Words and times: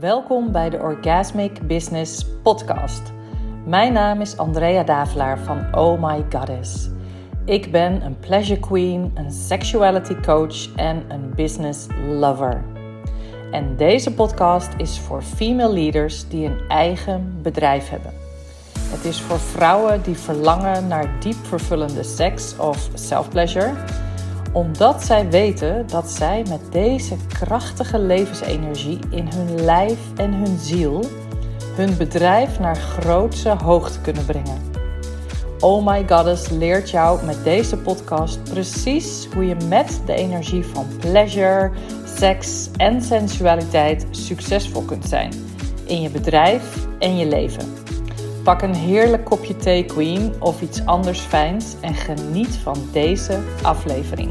Welkom 0.00 0.52
bij 0.52 0.70
de 0.70 0.78
Orgasmic 0.78 1.66
Business 1.66 2.26
Podcast. 2.42 3.02
Mijn 3.66 3.92
naam 3.92 4.20
is 4.20 4.36
Andrea 4.36 4.82
Davelaar 4.82 5.38
van 5.38 5.74
Oh 5.74 6.02
My 6.02 6.24
Goddess. 6.30 6.88
Ik 7.44 7.70
ben 7.70 8.04
een 8.04 8.18
pleasure 8.18 8.60
queen, 8.60 9.12
een 9.14 9.30
sexuality 9.30 10.14
coach 10.14 10.74
en 10.76 11.04
een 11.08 11.34
business 11.34 11.86
lover. 12.08 12.64
En 13.50 13.76
deze 13.76 14.14
podcast 14.14 14.68
is 14.76 14.98
voor 14.98 15.22
female 15.22 15.72
leaders 15.72 16.28
die 16.28 16.46
een 16.46 16.68
eigen 16.68 17.38
bedrijf 17.42 17.88
hebben. 17.88 18.12
Het 18.78 19.04
is 19.04 19.20
voor 19.20 19.38
vrouwen 19.38 20.02
die 20.02 20.16
verlangen 20.16 20.86
naar 20.88 21.20
diep 21.20 21.46
vervullende 21.46 22.02
seks 22.02 22.56
of 22.58 22.88
self-pleasure 22.94 23.74
omdat 24.52 25.04
zij 25.04 25.30
weten 25.30 25.86
dat 25.86 26.10
zij 26.10 26.44
met 26.48 26.72
deze 26.72 27.16
krachtige 27.28 27.98
levensenergie 27.98 28.98
in 29.10 29.28
hun 29.34 29.64
lijf 29.64 29.98
en 30.16 30.32
hun 30.32 30.58
ziel 30.58 31.04
hun 31.76 31.96
bedrijf 31.96 32.58
naar 32.58 32.76
grootse 32.76 33.48
hoogte 33.48 34.00
kunnen 34.00 34.24
brengen. 34.24 34.70
Oh 35.60 35.86
My 35.86 36.08
Goddess 36.08 36.48
leert 36.48 36.90
jou 36.90 37.24
met 37.24 37.44
deze 37.44 37.76
podcast 37.76 38.42
precies 38.42 39.28
hoe 39.34 39.46
je 39.46 39.56
met 39.68 40.00
de 40.06 40.14
energie 40.14 40.64
van 40.64 40.86
pleasure, 41.00 41.70
seks 42.16 42.70
en 42.76 43.02
sensualiteit 43.02 44.06
succesvol 44.10 44.82
kunt 44.82 45.04
zijn 45.04 45.32
in 45.86 46.00
je 46.00 46.10
bedrijf 46.10 46.86
en 46.98 47.16
je 47.16 47.26
leven. 47.26 47.81
Pak 48.42 48.62
een 48.62 48.74
heerlijk 48.74 49.24
kopje 49.24 49.56
thee, 49.56 49.84
Queen, 49.84 50.32
of 50.38 50.62
iets 50.62 50.86
anders 50.86 51.20
fijns 51.20 51.80
en 51.80 51.94
geniet 51.94 52.56
van 52.56 52.88
deze 52.92 53.40
aflevering. 53.62 54.30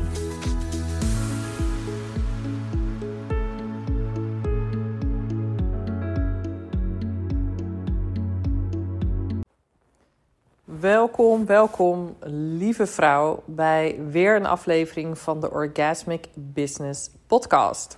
Welkom, 10.64 11.46
welkom, 11.46 12.16
lieve 12.58 12.88
vrouw, 12.88 13.44
bij 13.46 14.00
weer 14.10 14.36
een 14.36 14.46
aflevering 14.46 15.18
van 15.18 15.40
de 15.40 15.52
Orgasmic 15.52 16.28
Business 16.34 17.10
Podcast. 17.28 17.98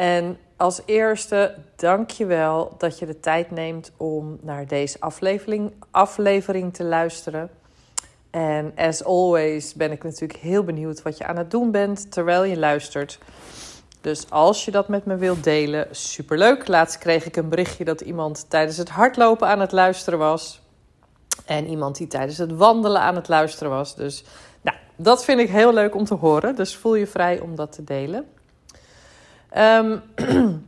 En 0.00 0.38
als 0.56 0.80
eerste, 0.84 1.54
dank 1.76 2.10
je 2.10 2.26
wel 2.26 2.74
dat 2.78 2.98
je 2.98 3.06
de 3.06 3.20
tijd 3.20 3.50
neemt 3.50 3.92
om 3.96 4.38
naar 4.42 4.66
deze 4.66 5.00
aflevering, 5.00 5.72
aflevering 5.90 6.74
te 6.74 6.84
luisteren. 6.84 7.50
En 8.30 8.72
as 8.76 9.04
always 9.04 9.74
ben 9.74 9.92
ik 9.92 10.04
natuurlijk 10.04 10.38
heel 10.38 10.64
benieuwd 10.64 11.02
wat 11.02 11.18
je 11.18 11.26
aan 11.26 11.36
het 11.36 11.50
doen 11.50 11.70
bent 11.70 12.12
terwijl 12.12 12.44
je 12.44 12.58
luistert. 12.58 13.18
Dus 14.00 14.30
als 14.30 14.64
je 14.64 14.70
dat 14.70 14.88
met 14.88 15.04
me 15.04 15.16
wilt 15.16 15.44
delen, 15.44 15.86
superleuk. 15.90 16.68
Laatst 16.68 16.98
kreeg 16.98 17.26
ik 17.26 17.36
een 17.36 17.48
berichtje 17.48 17.84
dat 17.84 18.00
iemand 18.00 18.50
tijdens 18.50 18.76
het 18.76 18.88
hardlopen 18.88 19.48
aan 19.48 19.60
het 19.60 19.72
luisteren 19.72 20.18
was. 20.18 20.60
En 21.46 21.66
iemand 21.66 21.96
die 21.96 22.06
tijdens 22.06 22.38
het 22.38 22.56
wandelen 22.56 23.00
aan 23.00 23.16
het 23.16 23.28
luisteren 23.28 23.72
was. 23.72 23.96
Dus 23.96 24.24
nou, 24.62 24.76
dat 24.96 25.24
vind 25.24 25.40
ik 25.40 25.48
heel 25.48 25.72
leuk 25.72 25.94
om 25.94 26.04
te 26.04 26.14
horen. 26.14 26.56
Dus 26.56 26.76
voel 26.76 26.94
je 26.94 27.06
vrij 27.06 27.40
om 27.40 27.54
dat 27.54 27.72
te 27.72 27.84
delen. 27.84 28.26
Ehm, 29.50 29.98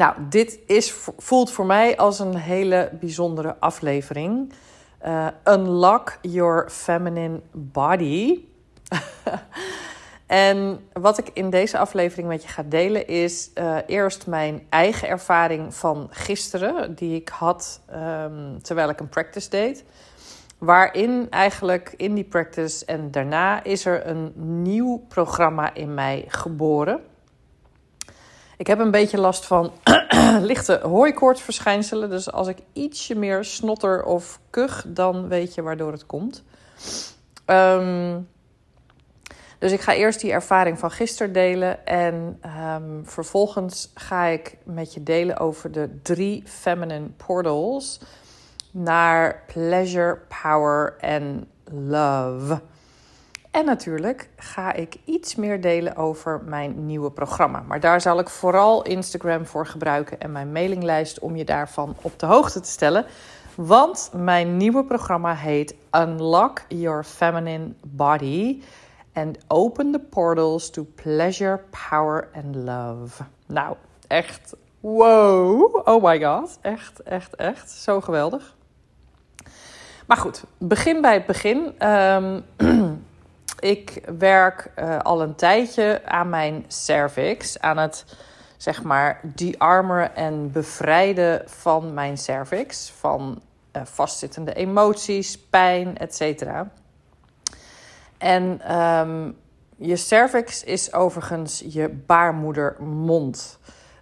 nou, 0.00 0.14
dit 0.28 0.58
is, 0.66 0.94
voelt 1.16 1.50
voor 1.50 1.66
mij 1.66 1.96
als 1.96 2.18
een 2.18 2.36
hele 2.36 2.90
bijzondere 3.00 3.56
aflevering. 3.58 4.52
Uh, 5.06 5.26
unlock 5.44 6.18
your 6.20 6.70
feminine 6.70 7.40
body. 7.52 8.44
en 10.26 10.80
wat 10.92 11.18
ik 11.18 11.30
in 11.32 11.50
deze 11.50 11.78
aflevering 11.78 12.28
met 12.28 12.42
je 12.42 12.48
ga 12.48 12.62
delen 12.62 13.06
is 13.06 13.50
uh, 13.54 13.76
eerst 13.86 14.26
mijn 14.26 14.66
eigen 14.68 15.08
ervaring 15.08 15.74
van 15.74 16.08
gisteren, 16.10 16.94
die 16.94 17.14
ik 17.14 17.28
had 17.28 17.80
um, 17.94 18.62
terwijl 18.62 18.88
ik 18.88 19.00
een 19.00 19.08
practice 19.08 19.50
deed. 19.50 19.84
Waarin 20.58 21.26
eigenlijk 21.30 21.94
in 21.96 22.14
die 22.14 22.24
practice 22.24 22.84
en 22.84 23.10
daarna 23.10 23.64
is 23.64 23.84
er 23.84 24.06
een 24.06 24.32
nieuw 24.62 25.04
programma 25.08 25.74
in 25.74 25.94
mij 25.94 26.24
geboren. 26.28 27.00
Ik 28.56 28.66
heb 28.66 28.78
een 28.78 28.90
beetje 28.90 29.18
last 29.18 29.44
van 29.44 29.72
lichte 30.40 30.80
hooikoortsverschijnselen. 30.82 32.10
Dus 32.10 32.32
als 32.32 32.48
ik 32.48 32.58
ietsje 32.72 33.14
meer 33.14 33.44
snotter 33.44 34.04
of 34.04 34.40
kuch, 34.50 34.84
dan 34.86 35.28
weet 35.28 35.54
je 35.54 35.62
waardoor 35.62 35.92
het 35.92 36.06
komt. 36.06 36.44
Um, 37.46 38.28
dus 39.58 39.72
ik 39.72 39.80
ga 39.80 39.94
eerst 39.94 40.20
die 40.20 40.32
ervaring 40.32 40.78
van 40.78 40.90
gisteren 40.90 41.32
delen. 41.32 41.86
En 41.86 42.40
um, 42.74 43.02
vervolgens 43.04 43.90
ga 43.94 44.24
ik 44.24 44.56
met 44.64 44.94
je 44.94 45.02
delen 45.02 45.38
over 45.38 45.72
de 45.72 45.98
drie 46.02 46.42
feminine 46.46 47.06
portals 47.26 48.00
naar 48.70 49.42
pleasure, 49.46 50.18
power 50.42 50.96
en 51.00 51.48
love. 51.70 52.60
En 53.54 53.64
natuurlijk 53.64 54.28
ga 54.36 54.72
ik 54.72 54.96
iets 55.04 55.34
meer 55.34 55.60
delen 55.60 55.96
over 55.96 56.42
mijn 56.44 56.86
nieuwe 56.86 57.10
programma. 57.10 57.64
Maar 57.66 57.80
daar 57.80 58.00
zal 58.00 58.18
ik 58.18 58.28
vooral 58.28 58.82
Instagram 58.82 59.46
voor 59.46 59.66
gebruiken 59.66 60.20
en 60.20 60.32
mijn 60.32 60.52
mailinglijst 60.52 61.18
om 61.18 61.36
je 61.36 61.44
daarvan 61.44 61.96
op 62.02 62.18
de 62.18 62.26
hoogte 62.26 62.60
te 62.60 62.68
stellen. 62.68 63.06
Want 63.54 64.10
mijn 64.14 64.56
nieuwe 64.56 64.84
programma 64.84 65.34
heet 65.34 65.74
Unlock 65.96 66.62
Your 66.68 67.04
Feminine 67.04 67.72
Body 67.86 68.62
and 69.12 69.38
Open 69.48 69.92
the 69.92 69.98
Portals 69.98 70.70
to 70.70 70.86
Pleasure, 70.94 71.60
Power 71.88 72.28
and 72.32 72.54
Love. 72.54 73.22
Nou, 73.46 73.76
echt 74.06 74.56
wow. 74.80 75.88
Oh 75.88 76.04
my 76.04 76.22
god. 76.22 76.58
Echt, 76.60 77.02
echt, 77.02 77.34
echt. 77.34 77.70
Zo 77.70 78.00
geweldig. 78.00 78.56
Maar 80.06 80.16
goed, 80.16 80.44
begin 80.58 81.00
bij 81.00 81.14
het 81.14 81.26
begin. 81.26 81.88
Um, 81.88 82.44
ik 83.64 84.02
werk 84.18 84.70
uh, 84.78 84.98
al 84.98 85.22
een 85.22 85.34
tijdje 85.34 86.00
aan 86.04 86.28
mijn 86.28 86.64
cervix, 86.68 87.60
aan 87.60 87.78
het 87.78 88.04
zeg 88.56 88.82
maar 88.82 89.20
de-armeren 89.34 90.16
en 90.16 90.52
bevrijden 90.52 91.42
van 91.46 91.94
mijn 91.94 92.18
cervix, 92.18 92.90
van 92.90 93.42
uh, 93.76 93.82
vastzittende 93.84 94.54
emoties, 94.54 95.38
pijn, 95.38 95.98
etc. 95.98 96.42
En 98.18 98.74
um, 98.76 99.36
je 99.76 99.96
cervix 99.96 100.64
is 100.64 100.92
overigens 100.92 101.64
je 101.68 101.88
baarmoedermond. 101.88 103.58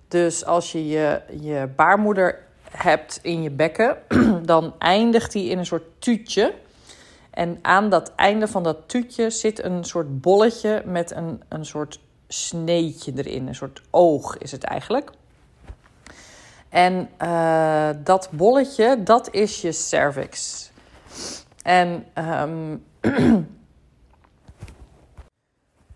Dus 0.09 0.45
als 0.45 0.73
je 0.73 0.89
je, 0.89 1.21
je 1.41 1.69
baarmoeder 1.77 2.39
hebt 2.71 3.19
in 3.23 3.43
je 3.43 3.51
bekken, 3.51 3.97
dan 4.45 4.75
eindigt 4.79 5.33
die 5.33 5.51
in 5.51 5.59
een 5.59 5.67
soort 5.67 5.85
tuutje. 5.99 6.55
En 7.33 7.59
aan 7.63 7.91
dat 7.91 8.13
einde 8.15 8.49
van 8.49 8.63
dat 8.63 8.89
tuutje 8.89 9.31
zit 9.31 9.65
een 9.65 9.85
soort 9.85 10.21
bolletje 10.21 10.83
met 10.85 11.11
een, 11.11 11.43
een 11.49 11.67
soort 11.67 12.01
sneetje 12.29 13.13
erin. 13.17 13.49
Een 13.49 13.55
soort 13.55 13.83
oog 13.91 14.39
is 14.39 14.53
het 14.53 14.65
eigenlijk. 14.65 15.11
En 16.69 17.09
uh, 17.23 17.89
dat 18.05 18.29
bolletje, 18.33 19.03
dat 19.03 19.35
is 19.35 19.61
je 19.61 19.73
cervix. 19.73 20.71
En 21.63 22.07
um, 22.15 22.85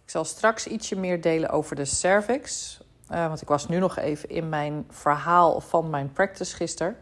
ik 0.04 0.10
zal 0.10 0.24
straks 0.24 0.66
ietsje 0.66 0.96
meer 0.96 1.20
delen 1.20 1.50
over 1.50 1.76
de 1.76 1.84
cervix. 1.84 2.78
Uh, 3.12 3.26
want 3.26 3.42
ik 3.42 3.48
was 3.48 3.68
nu 3.68 3.78
nog 3.78 3.96
even 3.96 4.28
in 4.28 4.48
mijn 4.48 4.84
verhaal 4.90 5.60
van 5.60 5.90
mijn 5.90 6.12
practice 6.12 6.56
gisteren. 6.56 6.96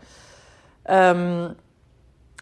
Um, 0.91 1.57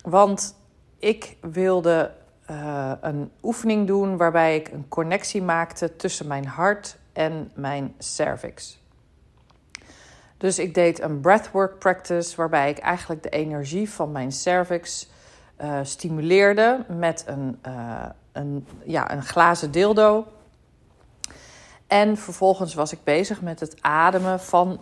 want 0.03 0.55
ik 1.03 1.37
wilde 1.41 2.11
uh, 2.51 2.93
een 3.01 3.31
oefening 3.43 3.87
doen 3.87 4.17
waarbij 4.17 4.57
ik 4.57 4.69
een 4.69 4.89
connectie 4.89 5.43
maakte 5.43 5.97
tussen 5.97 6.27
mijn 6.27 6.47
hart 6.47 6.97
en 7.13 7.51
mijn 7.55 7.95
cervix. 7.99 8.81
Dus 10.37 10.59
ik 10.59 10.75
deed 10.75 11.01
een 11.01 11.21
breathwork 11.21 11.79
practice 11.79 12.37
waarbij 12.37 12.71
ik 12.71 12.79
eigenlijk 12.79 13.23
de 13.23 13.29
energie 13.29 13.91
van 13.91 14.13
mijn 14.13 14.33
cervix 14.33 15.11
uh, 15.61 15.79
stimuleerde 15.83 16.85
met 16.89 17.25
een, 17.27 17.59
uh, 17.67 18.05
een, 18.33 18.67
ja, 18.85 19.13
een 19.13 19.23
glazen 19.23 19.71
dildo. 19.71 20.27
En 21.87 22.17
vervolgens 22.17 22.75
was 22.75 22.93
ik 22.93 23.05
bezig 23.05 23.41
met 23.41 23.61
het 23.61 23.77
ademen 23.81 24.41
van 24.41 24.81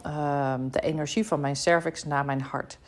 de 0.70 0.80
energie 0.80 1.26
van 1.26 1.40
mijn 1.40 1.56
cervix 1.56 2.04
naar 2.04 2.24
mijn 2.24 2.40
hart. 2.40 2.78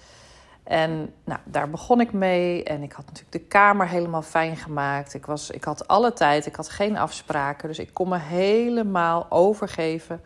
En 0.64 1.14
nou, 1.24 1.40
daar 1.44 1.70
begon 1.70 2.00
ik 2.00 2.12
mee. 2.12 2.64
En 2.64 2.82
ik 2.82 2.92
had 2.92 3.06
natuurlijk 3.06 3.32
de 3.32 3.48
kamer 3.48 3.88
helemaal 3.88 4.22
fijn 4.22 4.56
gemaakt. 4.56 5.14
Ik, 5.14 5.26
was, 5.26 5.50
ik 5.50 5.64
had 5.64 5.88
alle 5.88 6.12
tijd, 6.12 6.46
ik 6.46 6.56
had 6.56 6.68
geen 6.68 6.96
afspraken. 6.96 7.68
Dus 7.68 7.78
ik 7.78 7.90
kon 7.92 8.08
me 8.08 8.18
helemaal 8.18 9.26
overgeven 9.28 10.20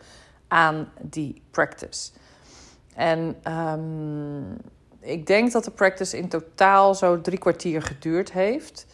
aan 0.47 0.91
die 1.01 1.41
practice. 1.51 2.11
En 2.95 3.35
um, 3.53 4.57
ik 4.99 5.27
denk 5.27 5.51
dat 5.51 5.63
de 5.63 5.71
practice 5.71 6.17
in 6.17 6.27
totaal 6.27 6.95
zo 6.95 7.21
drie 7.21 7.39
kwartier 7.39 7.81
geduurd 7.81 8.31
heeft. 8.31 8.85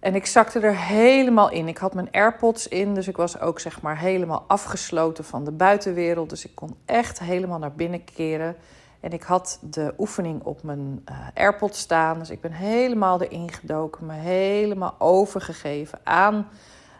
En 0.00 0.14
ik 0.14 0.26
zakte 0.26 0.60
er 0.60 0.76
helemaal 0.76 1.50
in. 1.50 1.68
Ik 1.68 1.78
had 1.78 1.94
mijn 1.94 2.10
AirPods 2.10 2.68
in, 2.68 2.94
dus 2.94 3.08
ik 3.08 3.16
was 3.16 3.40
ook 3.40 3.60
zeg 3.60 3.82
maar 3.82 3.98
helemaal 3.98 4.44
afgesloten 4.46 5.24
van 5.24 5.44
de 5.44 5.52
buitenwereld. 5.52 6.30
Dus 6.30 6.44
ik 6.44 6.54
kon 6.54 6.76
echt 6.84 7.18
helemaal 7.18 7.58
naar 7.58 7.72
binnen 7.72 8.04
keren. 8.04 8.56
En 9.00 9.12
ik 9.12 9.22
had 9.22 9.58
de 9.62 9.94
oefening 9.98 10.42
op 10.42 10.62
mijn 10.62 11.04
uh, 11.10 11.16
AirPods 11.34 11.78
staan. 11.78 12.18
Dus 12.18 12.30
ik 12.30 12.40
ben 12.40 12.52
helemaal 12.52 13.22
erin 13.22 13.52
gedoken, 13.52 14.06
me 14.06 14.12
helemaal 14.12 14.94
overgegeven 14.98 15.98
aan 16.04 16.48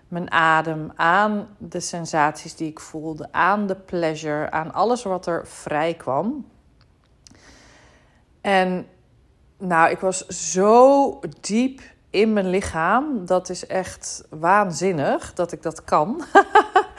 mijn 0.09 0.31
adem, 0.31 0.93
aan 0.97 1.49
de 1.59 1.81
sensaties 1.81 2.57
die 2.57 2.69
ik 2.69 2.81
voelde, 2.81 3.29
aan 3.31 3.67
de 3.67 3.75
pleasure, 3.77 4.51
aan 4.51 4.73
alles 4.73 5.03
wat 5.03 5.27
er 5.27 5.47
vrij 5.47 5.95
kwam. 5.95 6.47
En 8.41 8.87
nou, 9.59 9.91
ik 9.91 9.99
was 9.99 10.27
zo 10.27 11.21
diep 11.41 11.81
in 12.11 12.33
mijn 12.33 12.51
lichaam. 12.51 13.27
Dat 13.27 13.49
is 13.49 13.67
echt 13.67 14.25
waanzinnig 14.31 15.35
dat 15.35 15.53
ik 15.53 15.63
dat 15.63 15.85
kan. 15.85 16.25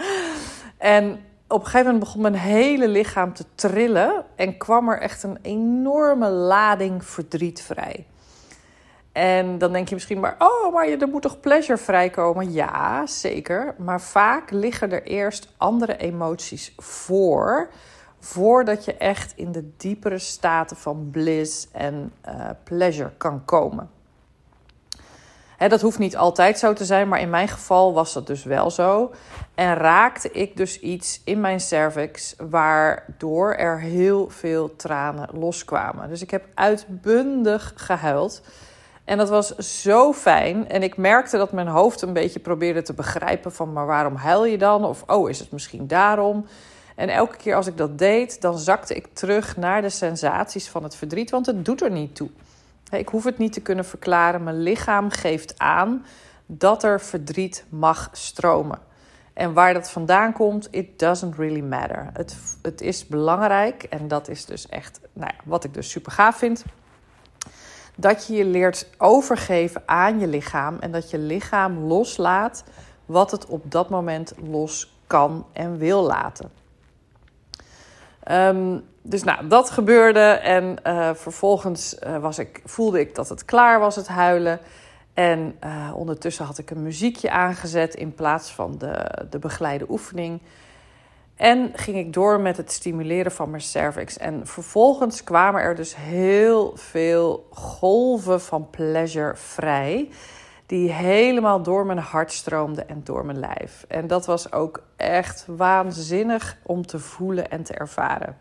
en 0.77 1.19
op 1.49 1.59
een 1.59 1.65
gegeven 1.65 1.85
moment 1.85 2.03
begon 2.03 2.21
mijn 2.21 2.35
hele 2.35 2.87
lichaam 2.87 3.33
te 3.33 3.45
trillen 3.55 4.25
en 4.35 4.57
kwam 4.57 4.89
er 4.89 4.99
echt 4.99 5.23
een 5.23 5.37
enorme 5.41 6.29
lading 6.29 7.05
verdriet 7.05 7.61
vrij. 7.61 8.05
En 9.11 9.57
dan 9.57 9.71
denk 9.71 9.87
je 9.87 9.95
misschien 9.95 10.19
maar, 10.19 10.35
oh, 10.37 10.73
maar 10.73 10.87
er 10.87 11.07
moet 11.07 11.21
toch 11.21 11.39
pleasure 11.39 11.77
vrijkomen? 11.77 12.51
Ja, 12.51 13.05
zeker. 13.05 13.75
Maar 13.77 14.01
vaak 14.01 14.51
liggen 14.51 14.91
er 14.91 15.03
eerst 15.03 15.53
andere 15.57 15.97
emoties 15.97 16.73
voor, 16.77 17.69
voordat 18.19 18.85
je 18.85 18.97
echt 18.97 19.33
in 19.35 19.51
de 19.51 19.71
diepere 19.77 20.19
staten 20.19 20.77
van 20.77 21.09
bliss 21.11 21.67
en 21.71 22.13
uh, 22.27 22.49
pleasure 22.63 23.11
kan 23.17 23.45
komen 23.45 23.89
dat 25.67 25.81
hoeft 25.81 25.99
niet 25.99 26.17
altijd 26.17 26.59
zo 26.59 26.73
te 26.73 26.85
zijn, 26.85 27.07
maar 27.07 27.19
in 27.19 27.29
mijn 27.29 27.47
geval 27.47 27.93
was 27.93 28.13
dat 28.13 28.27
dus 28.27 28.43
wel 28.43 28.71
zo. 28.71 29.11
En 29.55 29.75
raakte 29.75 30.31
ik 30.31 30.57
dus 30.57 30.79
iets 30.79 31.21
in 31.23 31.39
mijn 31.39 31.59
cervix 31.59 32.35
waardoor 32.49 33.53
er 33.53 33.79
heel 33.79 34.29
veel 34.29 34.75
tranen 34.75 35.29
loskwamen. 35.33 36.09
Dus 36.09 36.21
ik 36.21 36.31
heb 36.31 36.45
uitbundig 36.53 37.73
gehuild. 37.75 38.41
En 39.03 39.17
dat 39.17 39.29
was 39.29 39.55
zo 39.55 40.13
fijn. 40.13 40.69
En 40.69 40.83
ik 40.83 40.97
merkte 40.97 41.37
dat 41.37 41.51
mijn 41.51 41.67
hoofd 41.67 42.01
een 42.01 42.13
beetje 42.13 42.39
probeerde 42.39 42.81
te 42.81 42.93
begrijpen 42.93 43.51
van... 43.51 43.73
maar 43.73 43.85
waarom 43.85 44.15
huil 44.15 44.45
je 44.45 44.57
dan? 44.57 44.85
Of 44.85 45.03
oh, 45.07 45.29
is 45.29 45.39
het 45.39 45.51
misschien 45.51 45.87
daarom? 45.87 46.45
En 46.95 47.09
elke 47.09 47.37
keer 47.37 47.55
als 47.55 47.67
ik 47.67 47.77
dat 47.77 47.97
deed, 47.97 48.41
dan 48.41 48.57
zakte 48.57 48.95
ik 48.95 49.07
terug 49.13 49.57
naar 49.57 49.81
de 49.81 49.89
sensaties 49.89 50.69
van 50.69 50.83
het 50.83 50.95
verdriet. 50.95 51.29
Want 51.29 51.45
het 51.45 51.65
doet 51.65 51.81
er 51.81 51.91
niet 51.91 52.15
toe. 52.15 52.29
Ik 52.91 53.07
hoef 53.07 53.23
het 53.23 53.37
niet 53.37 53.53
te 53.53 53.61
kunnen 53.61 53.85
verklaren. 53.85 54.43
Mijn 54.43 54.61
lichaam 54.61 55.09
geeft 55.09 55.59
aan 55.59 56.05
dat 56.45 56.83
er 56.83 57.01
verdriet 57.01 57.65
mag 57.69 58.09
stromen. 58.11 58.79
En 59.33 59.53
waar 59.53 59.73
dat 59.73 59.91
vandaan 59.91 60.33
komt, 60.33 60.67
it 60.71 60.99
doesn't 60.99 61.35
really 61.35 61.61
matter. 61.61 62.09
Het, 62.13 62.37
het 62.61 62.81
is 62.81 63.07
belangrijk, 63.07 63.83
en 63.83 64.07
dat 64.07 64.27
is 64.27 64.45
dus 64.45 64.69
echt 64.69 64.99
nou 65.13 65.31
ja, 65.35 65.43
wat 65.45 65.63
ik 65.63 65.73
dus 65.73 65.89
super 65.89 66.11
gaaf 66.11 66.37
vind. 66.37 66.63
Dat 67.95 68.27
je 68.27 68.33
je 68.33 68.45
leert 68.45 68.87
overgeven 68.97 69.83
aan 69.85 70.19
je 70.19 70.27
lichaam 70.27 70.77
en 70.79 70.91
dat 70.91 71.09
je 71.09 71.17
lichaam 71.17 71.77
loslaat 71.77 72.63
wat 73.05 73.31
het 73.31 73.45
op 73.45 73.71
dat 73.71 73.89
moment 73.89 74.33
los 74.49 74.99
kan 75.07 75.45
en 75.53 75.77
wil 75.77 76.01
laten. 76.03 76.51
Um, 78.31 78.83
dus 79.01 79.23
nou, 79.23 79.47
dat 79.47 79.69
gebeurde 79.69 80.19
en 80.29 80.75
uh, 80.87 81.09
vervolgens 81.13 81.95
uh, 82.03 82.17
was 82.17 82.39
ik, 82.39 82.61
voelde 82.65 82.99
ik 82.99 83.15
dat 83.15 83.29
het 83.29 83.45
klaar 83.45 83.79
was, 83.79 83.95
het 83.95 84.07
huilen. 84.07 84.59
En 85.13 85.57
uh, 85.63 85.91
ondertussen 85.95 86.45
had 86.45 86.57
ik 86.57 86.69
een 86.69 86.83
muziekje 86.83 87.31
aangezet 87.31 87.95
in 87.95 88.13
plaats 88.13 88.51
van 88.51 88.77
de, 88.77 89.25
de 89.29 89.39
begeleide 89.39 89.85
oefening. 89.89 90.41
En 91.35 91.71
ging 91.73 91.97
ik 91.97 92.13
door 92.13 92.39
met 92.39 92.57
het 92.57 92.71
stimuleren 92.71 93.31
van 93.31 93.49
mijn 93.49 93.61
cervix. 93.61 94.17
En 94.17 94.47
vervolgens 94.47 95.23
kwamen 95.23 95.61
er 95.61 95.75
dus 95.75 95.95
heel 95.95 96.73
veel 96.75 97.47
golven 97.49 98.41
van 98.41 98.69
pleasure 98.69 99.35
vrij. 99.35 100.09
Die 100.69 100.91
helemaal 100.91 101.61
door 101.61 101.85
mijn 101.85 101.97
hart 101.97 102.31
stroomden 102.31 102.89
en 102.89 103.01
door 103.03 103.25
mijn 103.25 103.39
lijf. 103.39 103.85
En 103.87 104.07
dat 104.07 104.25
was 104.25 104.51
ook 104.51 104.83
echt 104.95 105.45
waanzinnig 105.47 106.57
om 106.63 106.85
te 106.85 106.99
voelen 106.99 107.49
en 107.49 107.63
te 107.63 107.73
ervaren. 107.73 108.37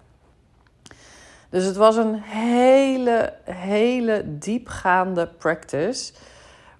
Dus 1.51 1.65
het 1.65 1.77
was 1.77 1.97
een 1.97 2.15
hele, 2.23 3.35
hele 3.45 4.25
diepgaande 4.39 5.29
practice. 5.29 6.13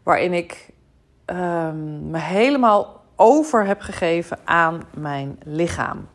Waarin 0.03 0.33
ik 0.33 0.71
um, 1.27 2.11
me 2.11 2.19
helemaal 2.19 3.05
over 3.17 3.67
heb 3.67 3.81
gegeven 3.81 4.39
aan 4.45 4.83
mijn 4.95 5.39
lichaam. 5.45 6.09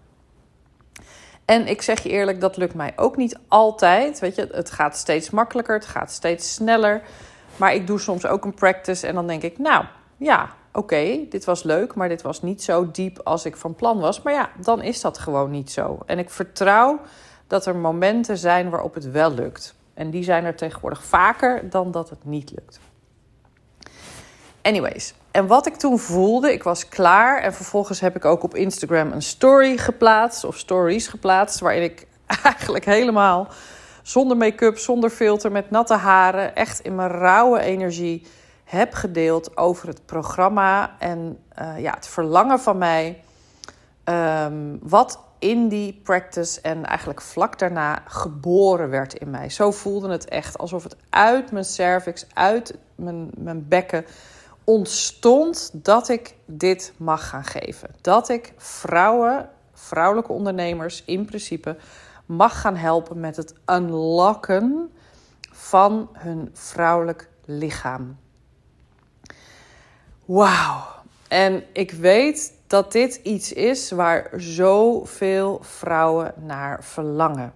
En 1.45 1.67
ik 1.67 1.81
zeg 1.81 1.99
je 1.99 2.09
eerlijk, 2.09 2.41
dat 2.41 2.57
lukt 2.57 2.75
mij 2.75 2.93
ook 2.95 3.17
niet 3.17 3.39
altijd. 3.47 4.19
Weet 4.19 4.35
je, 4.35 4.49
het 4.51 4.71
gaat 4.71 4.97
steeds 4.97 5.29
makkelijker, 5.29 5.75
het 5.75 5.85
gaat 5.85 6.11
steeds 6.11 6.53
sneller. 6.53 7.01
Maar 7.55 7.73
ik 7.73 7.87
doe 7.87 7.99
soms 7.99 8.25
ook 8.25 8.45
een 8.45 8.53
practice 8.53 9.07
en 9.07 9.15
dan 9.15 9.27
denk 9.27 9.41
ik, 9.41 9.57
nou 9.57 9.85
ja, 10.17 10.49
oké, 10.73 11.19
dit 11.29 11.45
was 11.45 11.63
leuk, 11.63 11.95
maar 11.95 12.09
dit 12.09 12.21
was 12.21 12.41
niet 12.41 12.63
zo 12.63 12.91
diep 12.91 13.19
als 13.23 13.45
ik 13.45 13.57
van 13.57 13.75
plan 13.75 13.99
was. 13.99 14.21
Maar 14.21 14.33
ja, 14.33 14.49
dan 14.59 14.81
is 14.81 15.01
dat 15.01 15.17
gewoon 15.17 15.51
niet 15.51 15.71
zo. 15.71 15.99
En 16.05 16.19
ik 16.19 16.29
vertrouw 16.29 16.99
dat 17.47 17.65
er 17.65 17.75
momenten 17.75 18.37
zijn 18.37 18.69
waarop 18.69 18.93
het 18.93 19.11
wel 19.11 19.33
lukt. 19.33 19.75
En 19.93 20.09
die 20.09 20.23
zijn 20.23 20.45
er 20.45 20.55
tegenwoordig 20.55 21.03
vaker 21.03 21.69
dan 21.69 21.91
dat 21.91 22.09
het 22.09 22.25
niet 22.25 22.51
lukt. 22.51 22.79
Anyways, 24.61 25.13
en 25.31 25.47
wat 25.47 25.65
ik 25.65 25.75
toen 25.75 25.99
voelde, 25.99 26.53
ik 26.53 26.63
was 26.63 26.87
klaar. 26.89 27.41
En 27.41 27.53
vervolgens 27.53 27.99
heb 27.99 28.15
ik 28.15 28.25
ook 28.25 28.43
op 28.43 28.55
Instagram 28.55 29.11
een 29.11 29.21
story 29.21 29.77
geplaatst, 29.77 30.43
of 30.43 30.57
stories 30.57 31.07
geplaatst, 31.07 31.59
waarin 31.59 31.83
ik 31.83 32.07
eigenlijk 32.43 32.85
helemaal 32.85 33.47
zonder 34.03 34.37
make-up, 34.37 34.77
zonder 34.77 35.09
filter, 35.09 35.51
met 35.51 35.69
natte 35.69 35.95
haren, 35.95 36.55
echt 36.55 36.79
in 36.79 36.95
mijn 36.95 37.09
rauwe 37.09 37.59
energie 37.59 38.27
heb 38.63 38.93
gedeeld 38.93 39.57
over 39.57 39.87
het 39.87 40.05
programma 40.05 40.95
en 40.99 41.39
uh, 41.61 41.79
ja, 41.79 41.93
het 41.93 42.07
verlangen 42.07 42.59
van 42.59 42.77
mij. 42.77 43.21
Um, 44.05 44.79
wat 44.81 45.19
in 45.39 45.67
die 45.67 46.01
practice 46.03 46.61
en 46.61 46.85
eigenlijk 46.85 47.21
vlak 47.21 47.59
daarna 47.59 48.01
geboren 48.05 48.89
werd 48.89 49.13
in 49.13 49.29
mij. 49.29 49.49
Zo 49.49 49.71
voelde 49.71 50.09
het 50.11 50.25
echt 50.25 50.57
alsof 50.57 50.83
het 50.83 50.95
uit 51.09 51.51
mijn 51.51 51.65
cervix, 51.65 52.25
uit 52.33 52.77
mijn, 52.95 53.31
mijn 53.37 53.67
bekken 53.67 54.05
ontstond 54.63 55.69
dat 55.73 56.09
ik 56.09 56.35
dit 56.45 56.93
mag 56.97 57.29
gaan 57.29 57.43
geven. 57.43 57.89
Dat 58.01 58.29
ik 58.29 58.53
vrouwen, 58.57 59.49
vrouwelijke 59.73 60.31
ondernemers 60.31 61.03
in 61.05 61.25
principe 61.25 61.77
mag 62.25 62.61
gaan 62.61 62.75
helpen 62.75 63.19
met 63.19 63.35
het 63.35 63.53
unlocken 63.65 64.91
van 65.51 66.09
hun 66.13 66.49
vrouwelijk 66.53 67.29
lichaam. 67.45 68.17
Wauw. 70.25 70.83
En 71.27 71.63
ik 71.73 71.91
weet 71.91 72.53
dat 72.67 72.91
dit 72.91 73.15
iets 73.23 73.53
is 73.53 73.91
waar 73.91 74.29
zoveel 74.37 75.59
vrouwen 75.61 76.33
naar 76.37 76.83
verlangen. 76.83 77.53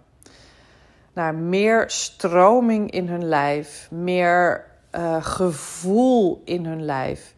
Naar 1.14 1.36
meer 1.36 1.90
stroming 1.90 2.92
in 2.92 3.08
hun 3.08 3.28
lijf, 3.28 3.88
meer 3.92 4.66
uh, 4.92 5.26
gevoel 5.26 6.42
in 6.46 6.66
hun 6.66 6.86
lijf, 6.86 7.34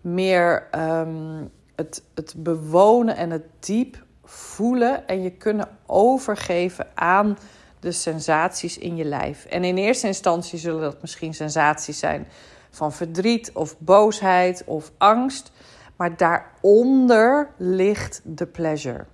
meer 0.00 0.68
um, 0.74 1.50
het, 1.76 2.02
het 2.14 2.34
bewonen 2.36 3.16
en 3.16 3.30
het 3.30 3.44
diep 3.60 4.04
voelen 4.34 5.06
en 5.06 5.22
je 5.22 5.30
kunnen 5.30 5.68
overgeven 5.86 6.86
aan 6.94 7.38
de 7.80 7.92
sensaties 7.92 8.78
in 8.78 8.96
je 8.96 9.04
lijf. 9.04 9.44
En 9.44 9.64
in 9.64 9.76
eerste 9.76 10.06
instantie 10.06 10.58
zullen 10.58 10.80
dat 10.80 11.00
misschien 11.00 11.34
sensaties 11.34 11.98
zijn 11.98 12.26
van 12.70 12.92
verdriet 12.92 13.52
of 13.52 13.78
boosheid 13.78 14.62
of 14.64 14.92
angst. 14.98 15.52
Maar 15.96 16.16
daaronder 16.16 17.50
ligt 17.56 18.20
de 18.24 18.46
pleasure. 18.46 19.04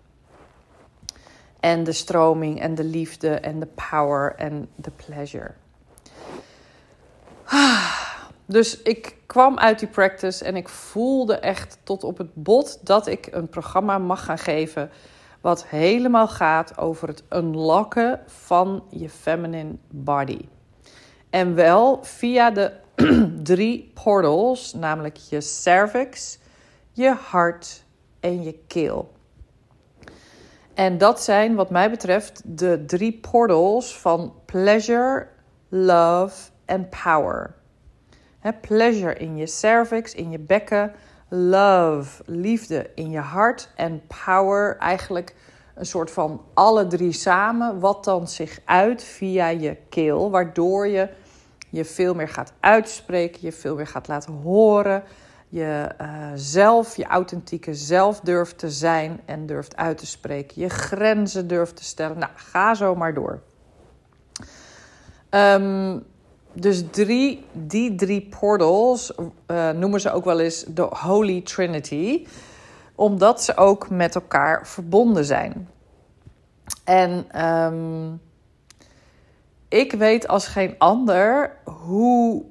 En 1.60 1.84
de 1.84 1.92
stroming 1.92 2.60
en 2.60 2.74
de 2.74 2.84
liefde 2.84 3.34
en 3.34 3.60
de 3.60 3.68
power 3.90 4.34
en 4.36 4.68
de 4.74 4.90
pleasure. 4.90 5.54
Dus 8.50 8.82
ik 8.82 9.16
kwam 9.26 9.58
uit 9.58 9.78
die 9.78 9.88
practice 9.88 10.44
en 10.44 10.56
ik 10.56 10.68
voelde 10.68 11.34
echt 11.34 11.78
tot 11.82 12.04
op 12.04 12.18
het 12.18 12.34
bot 12.34 12.86
dat 12.86 13.06
ik 13.06 13.28
een 13.30 13.48
programma 13.48 13.98
mag 13.98 14.24
gaan 14.24 14.38
geven. 14.38 14.90
Wat 15.40 15.66
helemaal 15.66 16.28
gaat 16.28 16.78
over 16.78 17.08
het 17.08 17.22
unlocken 17.30 18.20
van 18.26 18.84
je 18.90 19.08
feminine 19.08 19.76
body. 19.90 20.40
En 21.30 21.54
wel 21.54 21.98
via 22.02 22.50
de 22.50 22.72
drie 23.42 23.90
portals, 23.94 24.74
namelijk 24.74 25.16
je 25.16 25.40
cervix, 25.40 26.38
je 26.92 27.10
hart 27.10 27.84
en 28.20 28.42
je 28.42 28.58
keel. 28.66 29.12
En 30.74 30.98
dat 30.98 31.22
zijn, 31.22 31.54
wat 31.54 31.70
mij 31.70 31.90
betreft, 31.90 32.42
de 32.44 32.84
drie 32.86 33.18
portals 33.30 33.98
van 33.98 34.34
pleasure, 34.44 35.26
love 35.68 36.50
en 36.64 36.88
power. 36.88 37.57
Pleasure 38.60 39.14
in 39.14 39.36
je 39.36 39.46
cervix, 39.46 40.14
in 40.14 40.30
je 40.30 40.38
bekken. 40.38 40.92
Love, 41.28 42.22
liefde 42.26 42.90
in 42.94 43.10
je 43.10 43.18
hart. 43.18 43.68
En 43.74 44.02
power, 44.24 44.76
eigenlijk 44.76 45.34
een 45.74 45.86
soort 45.86 46.10
van 46.10 46.42
alle 46.54 46.86
drie 46.86 47.12
samen. 47.12 47.80
Wat 47.80 48.04
dan 48.04 48.28
zich 48.28 48.60
uit 48.64 49.02
via 49.02 49.48
je 49.48 49.76
keel, 49.88 50.30
waardoor 50.30 50.86
je 50.86 51.08
je 51.70 51.84
veel 51.84 52.14
meer 52.14 52.28
gaat 52.28 52.52
uitspreken, 52.60 53.38
je 53.42 53.52
veel 53.52 53.74
meer 53.74 53.86
gaat 53.86 54.08
laten 54.08 54.32
horen. 54.32 55.02
Je 55.48 55.88
uh, 56.00 56.30
zelf, 56.34 56.96
je 56.96 57.06
authentieke 57.06 57.74
zelf 57.74 58.20
durft 58.20 58.58
te 58.58 58.70
zijn 58.70 59.20
en 59.24 59.46
durft 59.46 59.76
uit 59.76 59.98
te 59.98 60.06
spreken. 60.06 60.60
Je 60.60 60.68
grenzen 60.68 61.48
durft 61.48 61.76
te 61.76 61.84
stellen. 61.84 62.18
Nou, 62.18 62.32
ga 62.34 62.74
zo 62.74 62.94
maar 62.94 63.14
door. 63.14 63.40
Um, 65.30 66.04
dus 66.60 66.84
drie, 66.90 67.44
die 67.52 67.94
drie 67.94 68.28
portals 68.40 69.12
uh, 69.46 69.70
noemen 69.70 70.00
ze 70.00 70.10
ook 70.10 70.24
wel 70.24 70.40
eens 70.40 70.64
de 70.68 70.82
Holy 70.82 71.40
Trinity, 71.40 72.26
omdat 72.94 73.42
ze 73.42 73.56
ook 73.56 73.90
met 73.90 74.14
elkaar 74.14 74.66
verbonden 74.66 75.24
zijn. 75.24 75.68
En 76.84 77.44
um, 77.46 78.20
ik 79.68 79.92
weet 79.92 80.28
als 80.28 80.46
geen 80.46 80.74
ander 80.78 81.56
hoe, 81.64 82.44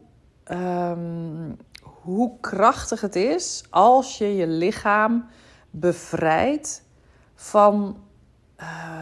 um, 0.51 1.57
hoe 1.81 2.31
krachtig 2.39 3.01
het 3.01 3.15
is 3.15 3.63
als 3.69 4.17
je 4.17 4.35
je 4.35 4.47
lichaam 4.47 5.25
bevrijdt 5.69 6.83
van, 7.35 7.97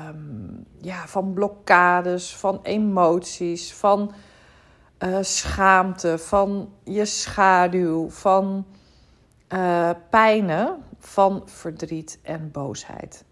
um, 0.10 0.66
ja, 0.82 1.08
van 1.08 1.34
blokkades, 1.34 2.36
van 2.36 2.60
emoties, 2.64 3.74
van 3.74 4.12
uh, 5.06 5.18
schaamte, 5.22 6.18
van 6.18 6.74
je 6.84 7.06
schaduw, 7.06 8.10
van 8.10 8.66
uh, 9.54 9.90
pijnen, 10.10 10.84
van 11.00 11.42
verdriet 11.46 12.20
en 12.22 12.52
boosheid. 12.52 13.24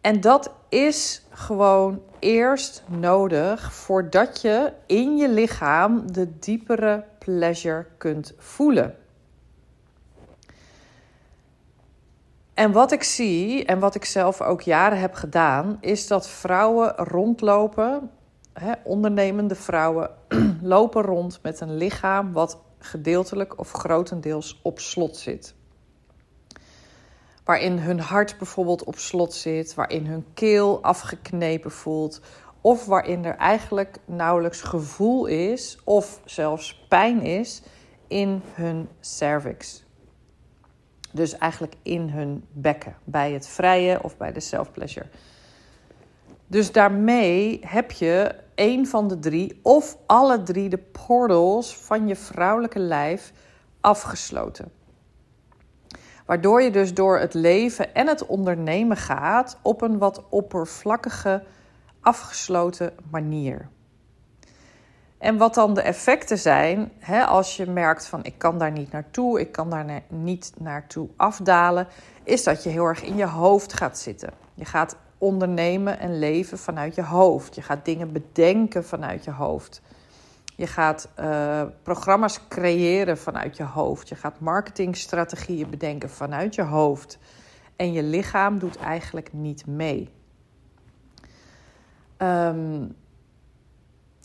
En 0.00 0.20
dat 0.20 0.50
is 0.68 1.22
gewoon 1.30 2.02
eerst 2.18 2.82
nodig 2.88 3.72
voordat 3.72 4.40
je 4.40 4.72
in 4.86 5.16
je 5.16 5.28
lichaam 5.28 6.12
de 6.12 6.38
diepere 6.38 7.04
pleasure 7.18 7.86
kunt 7.98 8.34
voelen. 8.38 8.96
En 12.54 12.72
wat 12.72 12.92
ik 12.92 13.02
zie 13.02 13.64
en 13.64 13.78
wat 13.78 13.94
ik 13.94 14.04
zelf 14.04 14.40
ook 14.40 14.60
jaren 14.60 14.98
heb 14.98 15.14
gedaan, 15.14 15.76
is 15.80 16.06
dat 16.06 16.28
vrouwen 16.28 16.94
rondlopen, 16.96 18.10
hè, 18.54 18.72
ondernemende 18.84 19.54
vrouwen, 19.54 20.10
lopen 20.62 21.02
rond 21.02 21.38
met 21.42 21.60
een 21.60 21.76
lichaam 21.76 22.32
wat 22.32 22.58
gedeeltelijk 22.78 23.58
of 23.58 23.72
grotendeels 23.72 24.60
op 24.62 24.78
slot 24.78 25.16
zit 25.16 25.54
waarin 27.44 27.78
hun 27.78 28.00
hart 28.00 28.38
bijvoorbeeld 28.38 28.84
op 28.84 28.98
slot 28.98 29.34
zit, 29.34 29.74
waarin 29.74 30.06
hun 30.06 30.24
keel 30.34 30.82
afgeknepen 30.82 31.70
voelt, 31.70 32.20
of 32.60 32.86
waarin 32.86 33.24
er 33.24 33.36
eigenlijk 33.36 33.98
nauwelijks 34.04 34.60
gevoel 34.60 35.26
is 35.26 35.78
of 35.84 36.20
zelfs 36.24 36.86
pijn 36.88 37.22
is 37.22 37.62
in 38.08 38.42
hun 38.54 38.88
cervix. 39.00 39.84
Dus 41.12 41.38
eigenlijk 41.38 41.74
in 41.82 42.08
hun 42.08 42.44
bekken, 42.52 42.96
bij 43.04 43.32
het 43.32 43.48
vrije 43.48 44.02
of 44.02 44.16
bij 44.16 44.32
de 44.32 44.40
self-pleasure. 44.40 45.06
Dus 46.46 46.72
daarmee 46.72 47.60
heb 47.66 47.90
je 47.90 48.34
een 48.54 48.86
van 48.86 49.08
de 49.08 49.18
drie 49.18 49.60
of 49.62 49.96
alle 50.06 50.42
drie 50.42 50.68
de 50.68 50.78
portals 50.78 51.76
van 51.76 52.06
je 52.06 52.16
vrouwelijke 52.16 52.78
lijf 52.78 53.32
afgesloten. 53.80 54.72
Waardoor 56.26 56.62
je 56.62 56.70
dus 56.70 56.94
door 56.94 57.18
het 57.18 57.34
leven 57.34 57.94
en 57.94 58.06
het 58.06 58.26
ondernemen 58.26 58.96
gaat 58.96 59.58
op 59.62 59.82
een 59.82 59.98
wat 59.98 60.24
oppervlakkige, 60.28 61.42
afgesloten 62.00 62.92
manier. 63.10 63.68
En 65.18 65.36
wat 65.36 65.54
dan 65.54 65.74
de 65.74 65.82
effecten 65.82 66.38
zijn, 66.38 66.92
hè, 66.98 67.24
als 67.24 67.56
je 67.56 67.70
merkt 67.70 68.06
van 68.06 68.24
ik 68.24 68.38
kan 68.38 68.58
daar 68.58 68.72
niet 68.72 68.92
naartoe, 68.92 69.40
ik 69.40 69.52
kan 69.52 69.70
daar 69.70 70.02
niet 70.08 70.52
naartoe 70.58 71.08
afdalen, 71.16 71.86
is 72.22 72.44
dat 72.44 72.62
je 72.62 72.68
heel 72.68 72.84
erg 72.84 73.02
in 73.02 73.16
je 73.16 73.26
hoofd 73.26 73.72
gaat 73.72 73.98
zitten. 73.98 74.30
Je 74.54 74.64
gaat 74.64 74.96
ondernemen 75.24 75.98
en 75.98 76.18
leven 76.18 76.58
vanuit 76.58 76.94
je 76.94 77.02
hoofd. 77.02 77.54
Je 77.54 77.62
gaat 77.62 77.84
dingen 77.84 78.12
bedenken 78.12 78.84
vanuit 78.84 79.24
je 79.24 79.30
hoofd. 79.30 79.82
Je 80.56 80.66
gaat 80.66 81.08
uh, 81.18 81.62
programma's 81.82 82.40
creëren 82.48 83.18
vanuit 83.18 83.56
je 83.56 83.62
hoofd. 83.62 84.08
Je 84.08 84.14
gaat 84.14 84.40
marketingstrategieën 84.40 85.70
bedenken 85.70 86.10
vanuit 86.10 86.54
je 86.54 86.62
hoofd. 86.62 87.18
En 87.76 87.92
je 87.92 88.02
lichaam 88.02 88.58
doet 88.58 88.76
eigenlijk 88.76 89.32
niet 89.32 89.66
mee. 89.66 90.12
Um, 92.18 92.96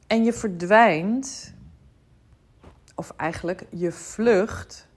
en 0.08 0.24
je 0.24 0.34
verdwijnt, 0.34 1.54
of 2.96 3.14
eigenlijk 3.18 3.66
je 3.70 3.92
vlucht 3.92 4.88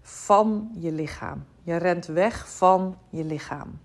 van 0.00 0.70
je 0.78 0.92
lichaam. 0.92 1.44
Je 1.62 1.76
rent 1.76 2.06
weg 2.06 2.56
van 2.56 2.98
je 3.10 3.24
lichaam. 3.24 3.78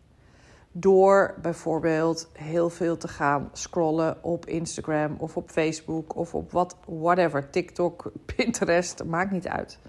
Door 0.72 1.36
bijvoorbeeld 1.42 2.30
heel 2.34 2.70
veel 2.70 2.98
te 2.98 3.08
gaan 3.08 3.50
scrollen 3.54 4.24
op 4.24 4.46
Instagram 4.46 5.16
of 5.18 5.38
op 5.38 5.50
Facebook 5.50 6.16
of 6.16 6.34
op 6.34 6.52
wat, 6.52 6.76
whatever, 6.86 7.50
TikTok, 7.50 8.12
Pinterest, 8.36 9.04
maakt 9.04 9.32
niet 9.32 9.48
uit. 9.48 9.80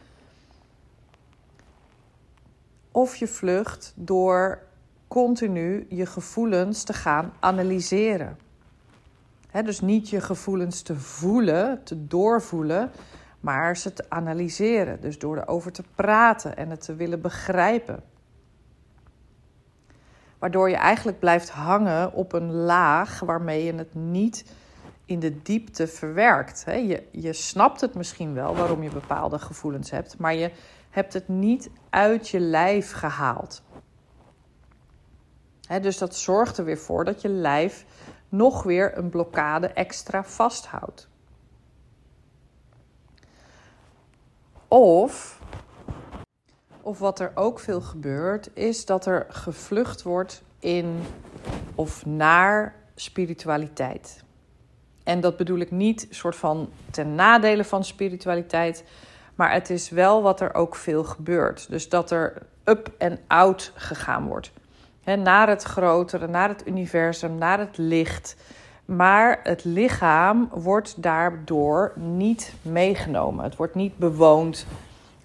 Of 2.91 3.17
je 3.17 3.27
vlucht 3.27 3.93
door 3.97 4.63
continu 5.09 5.87
je 5.89 6.07
gevoelens 6.07 6.83
te 6.83 6.93
gaan 6.93 7.33
analyseren. 7.41 8.39
dus 9.65 9.81
niet 9.81 10.09
je 10.09 10.21
gevoelens 10.21 10.83
te 10.83 10.97
voelen, 10.97 11.85
te 11.85 12.07
doorvoelen, 12.07 12.91
maar 13.41 13.77
ze 13.77 13.93
te 13.93 14.05
analyseren. 14.09 15.01
Dus 15.01 15.19
door 15.19 15.37
erover 15.37 15.73
te 15.73 15.83
praten 15.95 16.57
en 16.57 16.71
het 16.71 16.81
te 16.81 16.95
willen 16.95 17.21
begrijpen. 17.21 18.03
Waardoor 20.41 20.71
je 20.71 20.77
eigenlijk 20.77 21.19
blijft 21.19 21.51
hangen 21.51 22.13
op 22.13 22.33
een 22.33 22.53
laag 22.53 23.21
waarmee 23.21 23.65
je 23.65 23.75
het 23.75 23.95
niet 23.95 24.55
in 25.05 25.19
de 25.19 25.43
diepte 25.43 25.87
verwerkt. 25.87 26.65
Je, 26.67 27.03
je 27.11 27.33
snapt 27.33 27.81
het 27.81 27.95
misschien 27.95 28.35
wel 28.35 28.57
waarom 28.57 28.83
je 28.83 28.91
bepaalde 28.91 29.39
gevoelens 29.39 29.91
hebt, 29.91 30.19
maar 30.19 30.35
je 30.35 30.51
hebt 30.91 31.13
het 31.13 31.29
niet 31.29 31.71
uit 31.91 32.29
je 32.29 32.41
lijf 32.41 32.93
gehaald. 32.93 33.63
dus 35.81 35.99
dat 35.99 36.17
zorgt 36.17 36.59
er 36.59 36.65
weer 36.65 36.79
voor 36.79 37.05
dat 37.05 37.21
je 37.21 37.29
lijf 37.29 37.85
nog 38.29 38.63
weer 38.63 38.99
een 38.99 39.11
blokkade 39.11 39.67
extra 39.67 40.25
vasthoudt. 40.25 41.09
Of 44.69 45.40
of 46.83 46.99
wat 46.99 47.21
er 47.21 47.33
ook 47.35 47.61
veel 47.61 47.81
gebeurt, 47.81 48.51
is 48.55 48.85
dat 48.85 49.07
er 49.07 49.27
gevlucht 49.29 50.03
wordt 50.03 50.43
in 50.59 51.03
of 51.75 52.07
naar 52.07 52.75
spiritualiteit. 52.95 54.25
En 55.05 55.21
dat 55.21 55.37
bedoel 55.37 55.59
ik 55.59 55.71
niet 55.71 56.07
soort 56.11 56.37
van 56.37 56.69
ten 56.91 57.15
nadele 57.15 57.65
van 57.65 57.85
spiritualiteit, 57.85 58.85
maar 59.35 59.53
het 59.53 59.71
is 59.71 59.91
wel 59.91 60.23
wat 60.23 60.41
er 60.41 60.55
ook 60.55 60.77
veel 60.77 61.05
gebeurt. 61.05 61.71
Dus 61.71 61.89
dat 61.89 62.11
er 62.11 62.43
up 62.65 62.93
en 62.99 63.19
out 63.27 63.73
gegaan 63.75 64.27
wordt. 64.27 64.53
naar 65.05 65.49
het 65.49 65.63
grotere, 65.63 66.27
naar 66.27 66.49
het 66.49 66.67
universum, 66.67 67.39
naar 67.39 67.59
het 67.59 67.77
licht. 67.79 68.37
Maar 68.85 69.41
het 69.43 69.65
lichaam 69.65 70.49
wordt 70.53 71.03
daardoor 71.03 71.93
niet 71.95 72.55
meegenomen. 72.63 73.45
Het 73.45 73.57
wordt 73.57 73.75
niet 73.75 73.97
bewoond 73.97 74.67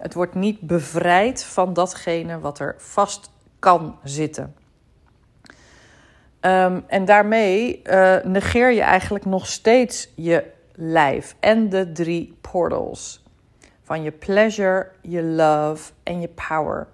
het 0.06 0.14
wordt 0.14 0.36
niet 0.36 0.60
bevrijd 0.60 1.44
van 1.44 1.74
datgene 1.74 2.40
wat 2.40 2.60
er 2.60 2.76
vast 2.78 3.30
kan 3.60 4.00
zitten. 4.04 4.56
Um, 6.42 6.84
en 6.88 7.06
daarmee 7.06 7.82
uh, 7.84 8.16
negeer 8.24 8.72
je 8.72 8.82
eigenlijk 8.82 9.26
nog 9.26 9.48
steeds 9.48 10.10
je 10.16 10.44
lijf 10.74 11.36
en 11.40 11.70
de 11.70 11.92
drie 11.92 12.38
portals. 12.42 13.24
Van 13.84 14.04
je 14.04 14.12
pleasure, 14.12 14.92
je 15.02 15.24
love 15.24 15.92
en 16.04 16.22
je 16.22 16.30
power. 16.48 16.88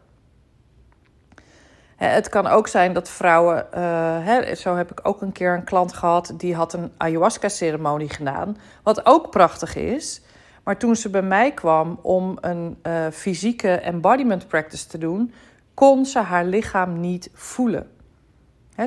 Het 1.96 2.30
kan 2.30 2.48
ook 2.48 2.68
zijn 2.68 2.94
dat 2.94 3.10
vrouwen, 3.10 3.68
uh, 3.78 4.54
zo 4.56 4.76
heb 4.76 4.92
ik 4.92 5.00
ook 5.04 5.22
een 5.22 5.32
keer 5.32 5.54
een 5.54 5.64
klant 5.64 5.94
gehad, 5.94 6.34
die 6.38 6.56
had 6.56 6.74
een 6.74 6.92
ayahuasca-ceremonie 6.98 8.10
gedaan. 8.10 8.58
Wat 8.84 9.06
ook 9.06 9.32
prachtig 9.32 9.76
is. 9.76 10.22
Maar 10.64 10.78
toen 10.78 10.96
ze 10.96 11.10
bij 11.10 11.22
mij 11.22 11.52
kwam 11.52 12.00
om 12.02 12.38
een 12.42 12.78
uh, 12.84 13.08
fysieke 13.12 13.72
embodiment 13.72 14.48
practice 14.48 14.88
te 14.88 14.98
doen, 14.98 15.34
kon 15.74 16.06
ze 16.06 16.20
haar 16.20 16.46
lichaam 16.46 17.00
niet 17.00 17.30
voelen. 17.34 17.90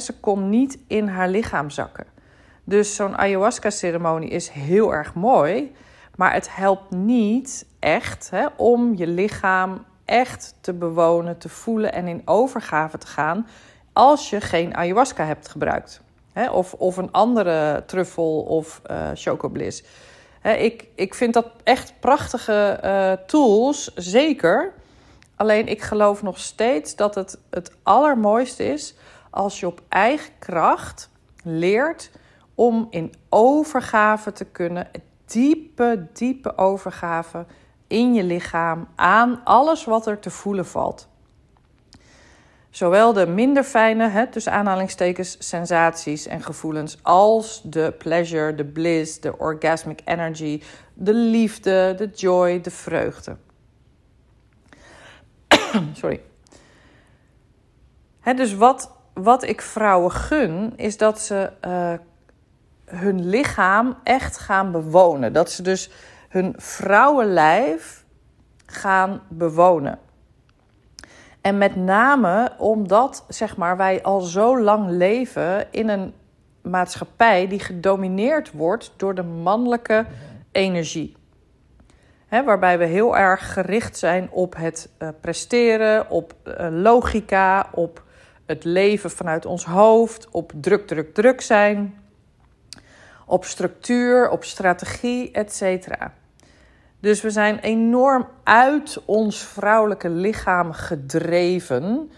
ze 0.00 0.20
kon 0.20 0.48
niet 0.48 0.78
in 0.86 1.08
haar 1.08 1.28
lichaam 1.28 1.70
zakken. 1.70 2.06
Dus 2.64 2.94
zo'n 2.94 3.16
ayahuasca-ceremonie 3.16 4.28
is 4.28 4.48
heel 4.48 4.94
erg 4.94 5.14
mooi. 5.14 5.72
Maar 6.16 6.32
het 6.32 6.56
helpt 6.56 6.90
niet 6.90 7.66
echt 7.78 8.30
om 8.56 8.94
je 8.96 9.06
lichaam 9.06 9.84
echt 10.04 10.54
te 10.60 10.72
bewonen, 10.72 11.38
te 11.38 11.48
voelen 11.48 11.92
en 11.92 12.08
in 12.08 12.22
overgave 12.24 12.98
te 12.98 13.06
gaan 13.06 13.46
als 13.92 14.30
je 14.30 14.40
geen 14.40 14.76
ayahuasca 14.76 15.24
hebt 15.24 15.48
gebruikt. 15.48 16.02
Of, 16.52 16.72
of 16.72 16.96
een 16.96 17.12
andere 17.12 17.82
truffel 17.86 18.40
of 18.40 18.82
uh, 18.90 19.10
chocobliss. 19.14 19.84
Ik, 20.52 20.86
ik 20.94 21.14
vind 21.14 21.34
dat 21.34 21.46
echt 21.62 21.94
prachtige 22.00 22.80
uh, 22.84 23.26
tools, 23.26 23.94
zeker. 23.94 24.72
Alleen 25.36 25.66
ik 25.68 25.82
geloof 25.82 26.22
nog 26.22 26.38
steeds 26.38 26.96
dat 26.96 27.14
het 27.14 27.38
het 27.50 27.72
allermooiste 27.82 28.64
is 28.64 28.94
als 29.30 29.60
je 29.60 29.66
op 29.66 29.80
eigen 29.88 30.32
kracht 30.38 31.10
leert 31.44 32.10
om 32.54 32.86
in 32.90 33.12
overgave 33.28 34.32
te 34.32 34.44
kunnen, 34.44 34.88
diepe, 35.26 36.06
diepe 36.12 36.58
overgave 36.58 37.46
in 37.86 38.14
je 38.14 38.24
lichaam 38.24 38.88
aan 38.94 39.40
alles 39.44 39.84
wat 39.84 40.06
er 40.06 40.18
te 40.18 40.30
voelen 40.30 40.66
valt. 40.66 41.08
Zowel 42.74 43.12
de 43.12 43.26
minder 43.26 43.64
fijne, 43.64 44.08
hè, 44.08 44.26
tussen 44.26 44.52
aanhalingstekens, 44.52 45.36
sensaties 45.38 46.26
en 46.26 46.42
gevoelens, 46.42 46.98
als 47.02 47.60
de 47.64 47.94
pleasure, 47.98 48.54
de 48.54 48.64
bliss, 48.64 49.20
de 49.20 49.38
orgasmic 49.38 50.00
energy, 50.04 50.62
de 50.94 51.14
liefde, 51.14 51.94
de 51.96 52.10
joy, 52.14 52.60
de 52.60 52.70
vreugde. 52.70 53.36
Sorry. 56.00 56.20
Hè, 58.20 58.34
dus 58.34 58.54
wat, 58.54 58.90
wat 59.12 59.42
ik 59.42 59.62
vrouwen 59.62 60.10
gun, 60.10 60.72
is 60.76 60.96
dat 60.96 61.20
ze 61.20 61.50
uh, 61.66 61.92
hun 62.84 63.28
lichaam 63.28 63.96
echt 64.02 64.38
gaan 64.38 64.72
bewonen. 64.72 65.32
Dat 65.32 65.50
ze 65.50 65.62
dus 65.62 65.90
hun 66.28 66.54
vrouwenlijf 66.56 68.04
gaan 68.66 69.22
bewonen. 69.28 69.98
En 71.44 71.58
met 71.58 71.76
name 71.76 72.52
omdat 72.58 73.24
zeg 73.28 73.56
maar, 73.56 73.76
wij 73.76 74.02
al 74.02 74.20
zo 74.20 74.60
lang 74.60 74.90
leven 74.90 75.66
in 75.70 75.88
een 75.88 76.14
maatschappij 76.62 77.48
die 77.48 77.60
gedomineerd 77.60 78.52
wordt 78.52 78.92
door 78.96 79.14
de 79.14 79.22
mannelijke 79.22 80.06
energie. 80.52 81.16
waarbij 82.28 82.78
we 82.78 82.84
heel 82.84 83.16
erg 83.16 83.52
gericht 83.52 83.96
zijn 83.96 84.30
op 84.30 84.56
het 84.56 84.88
uh, 84.98 85.08
presteren, 85.20 86.10
op 86.10 86.34
uh, 86.44 86.66
logica, 86.70 87.68
op 87.72 88.02
het 88.46 88.64
leven 88.64 89.10
vanuit 89.10 89.46
ons 89.46 89.64
hoofd, 89.64 90.28
op 90.30 90.52
druk, 90.54 90.86
druk, 90.86 91.14
druk 91.14 91.40
zijn, 91.40 91.94
op 93.26 93.44
structuur, 93.44 94.30
op 94.30 94.44
strategie, 94.44 95.30
etc. 95.30 95.88
Dus 97.04 97.22
we 97.22 97.30
zijn 97.30 97.58
enorm 97.58 98.28
uit 98.42 99.02
ons 99.04 99.42
vrouwelijke 99.42 100.08
lichaam 100.08 100.72
gedreven. 100.72 102.10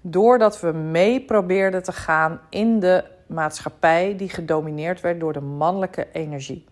Doordat 0.00 0.60
we 0.60 0.72
mee 0.72 1.24
probeerden 1.24 1.82
te 1.82 1.92
gaan 1.92 2.40
in 2.48 2.80
de 2.80 3.04
maatschappij 3.26 4.16
die 4.16 4.28
gedomineerd 4.28 5.00
werd 5.00 5.20
door 5.20 5.32
de 5.32 5.40
mannelijke 5.40 6.06
energie. 6.12 6.64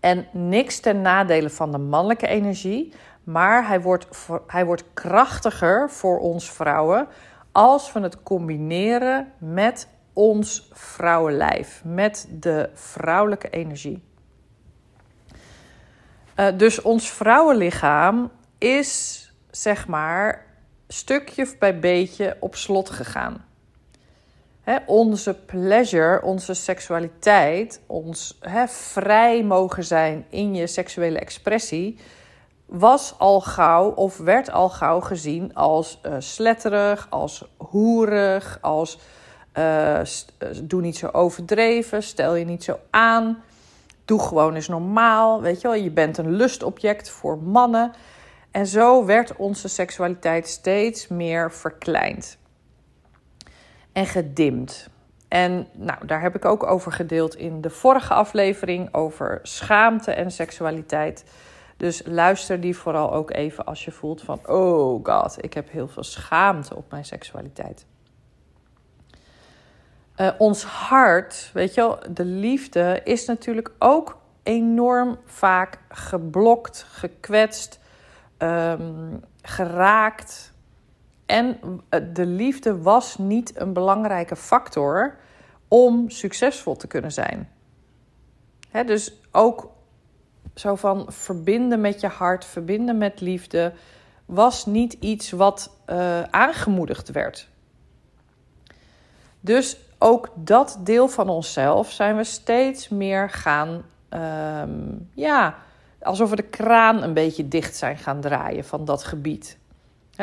En 0.00 0.26
niks 0.32 0.80
ten 0.80 1.02
nadele 1.02 1.50
van 1.50 1.70
de 1.70 1.78
mannelijke 1.78 2.26
energie, 2.26 2.92
maar 3.24 3.66
hij 3.66 3.80
wordt, 3.80 4.06
hij 4.46 4.64
wordt 4.64 4.84
krachtiger 4.94 5.90
voor 5.90 6.18
ons 6.18 6.50
vrouwen 6.50 7.08
als 7.52 7.92
we 7.92 8.00
het 8.00 8.22
combineren 8.22 9.32
met 9.38 9.88
ons 10.12 10.68
vrouwenlijf, 10.72 11.82
met 11.84 12.28
de 12.30 12.70
vrouwelijke 12.74 13.50
energie. 13.50 14.10
Uh, 16.36 16.46
dus 16.56 16.82
ons 16.82 17.10
vrouwenlichaam 17.10 18.30
is, 18.58 19.20
zeg 19.50 19.86
maar, 19.86 20.46
stukje 20.88 21.54
bij 21.58 21.78
beetje 21.78 22.36
op 22.40 22.54
slot 22.54 22.90
gegaan. 22.90 23.44
Onze 24.86 25.34
pleasure, 25.34 26.22
onze 26.22 26.54
seksualiteit, 26.54 27.80
ons 27.86 28.38
vrij 28.66 29.44
mogen 29.44 29.84
zijn 29.84 30.26
in 30.28 30.54
je 30.54 30.66
seksuele 30.66 31.18
expressie, 31.18 31.98
was 32.66 33.14
al 33.18 33.40
gauw 33.40 33.90
of 33.90 34.16
werd 34.16 34.50
al 34.50 34.68
gauw 34.68 35.00
gezien 35.00 35.54
als 35.54 36.00
uh, 36.06 36.14
sletterig, 36.18 37.06
als 37.10 37.44
hoerig, 37.56 38.58
als 38.60 38.98
uh, 39.58 40.00
doe 40.62 40.80
niet 40.80 40.96
zo 40.96 41.08
overdreven, 41.12 42.02
stel 42.02 42.34
je 42.34 42.44
niet 42.44 42.64
zo 42.64 42.78
aan. 42.90 43.42
Doe 44.04 44.20
gewoon 44.20 44.54
eens 44.54 44.68
normaal. 44.68 45.40
Weet 45.40 45.60
je 45.60 45.68
wel, 45.68 45.76
je 45.76 45.90
bent 45.90 46.18
een 46.18 46.30
lustobject 46.30 47.10
voor 47.10 47.38
mannen. 47.38 47.92
En 48.50 48.66
zo 48.66 49.04
werd 49.04 49.36
onze 49.36 49.68
seksualiteit 49.68 50.48
steeds 50.48 51.08
meer 51.08 51.52
verkleind 51.52 52.38
en 53.92 54.06
gedimd. 54.06 54.88
En 55.28 55.66
nou, 55.72 56.06
daar 56.06 56.20
heb 56.20 56.34
ik 56.34 56.44
ook 56.44 56.66
over 56.66 56.92
gedeeld 56.92 57.36
in 57.36 57.60
de 57.60 57.70
vorige 57.70 58.14
aflevering 58.14 58.94
over 58.94 59.38
schaamte 59.42 60.12
en 60.12 60.30
seksualiteit. 60.30 61.24
Dus 61.76 62.02
luister 62.04 62.60
die 62.60 62.76
vooral 62.76 63.12
ook 63.12 63.30
even 63.30 63.64
als 63.64 63.84
je 63.84 63.90
voelt 63.90 64.22
van: 64.22 64.40
oh 64.46 65.04
god, 65.04 65.44
ik 65.44 65.54
heb 65.54 65.70
heel 65.70 65.88
veel 65.88 66.02
schaamte 66.02 66.76
op 66.76 66.90
mijn 66.90 67.04
seksualiteit. 67.04 67.86
Uh, 70.22 70.30
ons 70.38 70.64
hart, 70.64 71.50
weet 71.52 71.74
je 71.74 71.80
wel, 71.80 71.98
de 72.10 72.24
liefde 72.24 73.00
is 73.04 73.26
natuurlijk 73.26 73.70
ook 73.78 74.18
enorm 74.42 75.18
vaak 75.24 75.78
geblokt, 75.88 76.86
gekwetst, 76.88 77.80
um, 78.38 79.20
geraakt. 79.42 80.52
En 81.26 81.58
eh, 81.88 82.00
de 82.12 82.26
liefde 82.26 82.78
was 82.78 83.18
niet 83.18 83.60
een 83.60 83.72
belangrijke 83.72 84.36
factor 84.36 85.16
om 85.68 86.10
succesvol 86.10 86.76
te 86.76 86.86
kunnen 86.86 87.12
zijn. 87.12 87.50
Dus 88.86 89.12
ook 89.30 89.70
zo 90.54 90.74
van 90.74 91.06
verbinden 91.08 91.80
met 91.80 92.00
je 92.00 92.08
hart, 92.08 92.44
verbinden 92.44 92.98
met 92.98 93.20
liefde, 93.20 93.72
was 94.24 94.66
niet 94.66 94.92
iets 94.92 95.30
wat 95.30 95.76
uh, 95.90 96.22
aangemoedigd 96.22 97.10
werd. 97.10 97.48
Dus 99.40 99.76
ook 100.02 100.28
dat 100.34 100.78
deel 100.80 101.08
van 101.08 101.28
onszelf 101.28 101.90
zijn 101.90 102.16
we 102.16 102.24
steeds 102.24 102.88
meer 102.88 103.30
gaan, 103.30 103.84
um, 104.10 105.10
ja, 105.14 105.54
alsof 106.02 106.30
we 106.30 106.36
de 106.36 106.42
kraan 106.42 107.02
een 107.02 107.14
beetje 107.14 107.48
dicht 107.48 107.76
zijn 107.76 107.98
gaan 107.98 108.20
draaien 108.20 108.64
van 108.64 108.84
dat 108.84 109.04
gebied. 109.04 109.58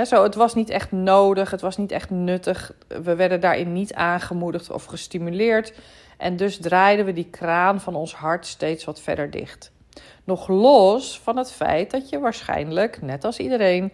Zo, 0.06 0.24
het 0.24 0.36
was 0.36 0.56
niet 0.56 0.70
echt 0.70 0.92
nodig, 0.92 1.52
het 1.52 1.62
was 1.62 1.78
niet 1.78 1.92
echt 1.92 2.10
nuttig. 2.10 2.74
We 2.88 3.16
werden 3.16 3.40
daarin 3.40 3.74
niet 3.74 3.94
aangemoedigd 3.94 4.72
of 4.72 4.86
gestimuleerd. 4.86 5.74
En 6.18 6.36
dus 6.36 6.58
draaiden 6.58 7.06
we 7.06 7.14
die 7.14 7.30
kraan 7.30 7.82
van 7.82 7.96
ons 7.96 8.16
hart 8.16 8.46
steeds 8.46 8.86
wat 8.86 9.02
verder 9.02 9.32
dicht. 9.32 9.72
Nog 10.24 10.48
los 10.48 11.20
van 11.20 11.38
het 11.38 11.52
feit 11.52 11.92
dat 11.92 12.10
je 12.10 12.20
waarschijnlijk, 12.20 13.02
net 13.02 13.24
als 13.24 13.40
iedereen, 13.40 13.94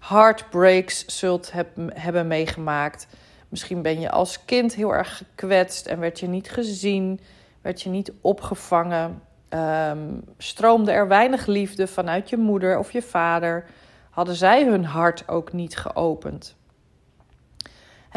heartbreaks 0.00 1.04
zult 1.06 1.52
hebben 1.94 2.26
meegemaakt. 2.26 3.06
Misschien 3.52 3.82
ben 3.82 4.00
je 4.00 4.10
als 4.10 4.44
kind 4.44 4.74
heel 4.74 4.94
erg 4.94 5.16
gekwetst 5.16 5.86
en 5.86 6.00
werd 6.00 6.20
je 6.20 6.26
niet 6.26 6.50
gezien, 6.50 7.20
werd 7.60 7.82
je 7.82 7.88
niet 7.88 8.12
opgevangen. 8.20 9.22
Um, 9.48 10.24
stroomde 10.38 10.92
er 10.92 11.08
weinig 11.08 11.46
liefde 11.46 11.86
vanuit 11.86 12.28
je 12.28 12.36
moeder 12.36 12.78
of 12.78 12.92
je 12.92 13.02
vader? 13.02 13.64
Hadden 14.10 14.34
zij 14.34 14.64
hun 14.64 14.84
hart 14.84 15.28
ook 15.28 15.52
niet 15.52 15.76
geopend? 15.76 16.56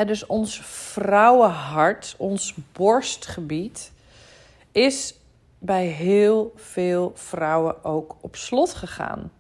dus 0.05 0.25
ons 0.25 0.61
vrouwenhart, 0.61 2.15
ons 2.17 2.55
borstgebied, 2.71 3.91
is 4.71 5.15
bij 5.59 5.85
heel 5.85 6.53
veel 6.55 7.11
vrouwen 7.15 7.83
ook 7.83 8.15
op 8.21 8.35
slot 8.35 8.73
gegaan. 8.73 9.31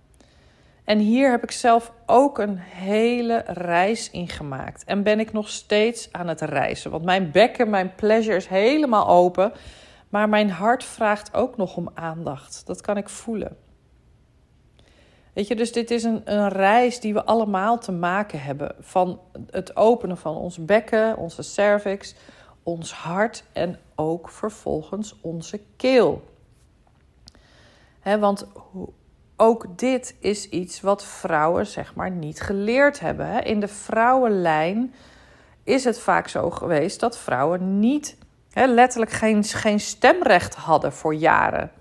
En 0.85 0.99
hier 0.99 1.31
heb 1.31 1.43
ik 1.43 1.51
zelf 1.51 1.91
ook 2.05 2.37
een 2.37 2.57
hele 2.57 3.43
reis 3.47 4.11
in 4.11 4.29
gemaakt. 4.29 4.83
En 4.83 5.03
ben 5.03 5.19
ik 5.19 5.33
nog 5.33 5.49
steeds 5.49 6.11
aan 6.11 6.27
het 6.27 6.41
reizen. 6.41 6.91
Want 6.91 7.03
mijn 7.03 7.31
bekken, 7.31 7.69
mijn 7.69 7.95
pleasure 7.95 8.35
is 8.35 8.47
helemaal 8.47 9.07
open. 9.07 9.53
Maar 10.09 10.29
mijn 10.29 10.49
hart 10.49 10.83
vraagt 10.83 11.33
ook 11.33 11.57
nog 11.57 11.77
om 11.77 11.89
aandacht. 11.93 12.63
Dat 12.65 12.81
kan 12.81 12.97
ik 12.97 13.09
voelen. 13.09 13.57
Weet 15.33 15.47
je, 15.47 15.55
dus 15.55 15.71
dit 15.71 15.91
is 15.91 16.03
een, 16.03 16.21
een 16.25 16.49
reis 16.49 16.99
die 16.99 17.13
we 17.13 17.23
allemaal 17.23 17.77
te 17.77 17.91
maken 17.91 18.41
hebben. 18.41 18.75
Van 18.79 19.19
het 19.51 19.75
openen 19.75 20.17
van 20.17 20.35
ons 20.35 20.65
bekken, 20.65 21.17
onze 21.17 21.41
cervix, 21.41 22.15
ons 22.63 22.93
hart 22.93 23.43
en 23.53 23.79
ook 23.95 24.29
vervolgens 24.29 25.15
onze 25.21 25.61
keel. 25.75 26.23
He, 27.99 28.19
want 28.19 28.47
ook 29.37 29.65
dit 29.75 30.15
is 30.19 30.49
iets 30.49 30.81
wat 30.81 31.05
vrouwen 31.05 31.67
zeg 31.67 31.95
maar 31.95 32.11
niet 32.11 32.41
geleerd 32.41 32.99
hebben. 32.99 33.43
In 33.43 33.59
de 33.59 33.67
vrouwenlijn 33.67 34.93
is 35.63 35.83
het 35.83 35.99
vaak 35.99 36.27
zo 36.27 36.49
geweest 36.49 36.99
dat 36.99 37.17
vrouwen 37.17 37.79
niet, 37.79 38.17
letterlijk 38.53 39.11
geen, 39.11 39.43
geen 39.43 39.79
stemrecht 39.79 40.55
hadden 40.55 40.93
voor 40.93 41.15
jaren. 41.15 41.71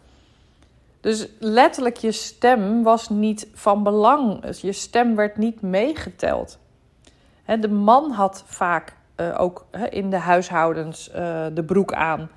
Dus 1.01 1.29
letterlijk, 1.39 1.97
je 1.97 2.13
stem 2.13 2.83
was 2.83 3.09
niet 3.09 3.49
van 3.55 3.83
belang. 3.83 4.57
Je 4.61 4.73
stem 4.73 5.15
werd 5.15 5.37
niet 5.37 5.61
meegeteld. 5.61 6.59
De 7.61 7.69
man 7.69 8.11
had 8.11 8.45
vaak 8.47 8.97
uh, 9.17 9.41
ook 9.41 9.67
in 9.91 10.11
de 10.11 10.17
huishoudens 10.17 11.09
uh, 11.09 11.15
de 11.53 11.65
broek 11.67 11.93
aan. 11.93 12.31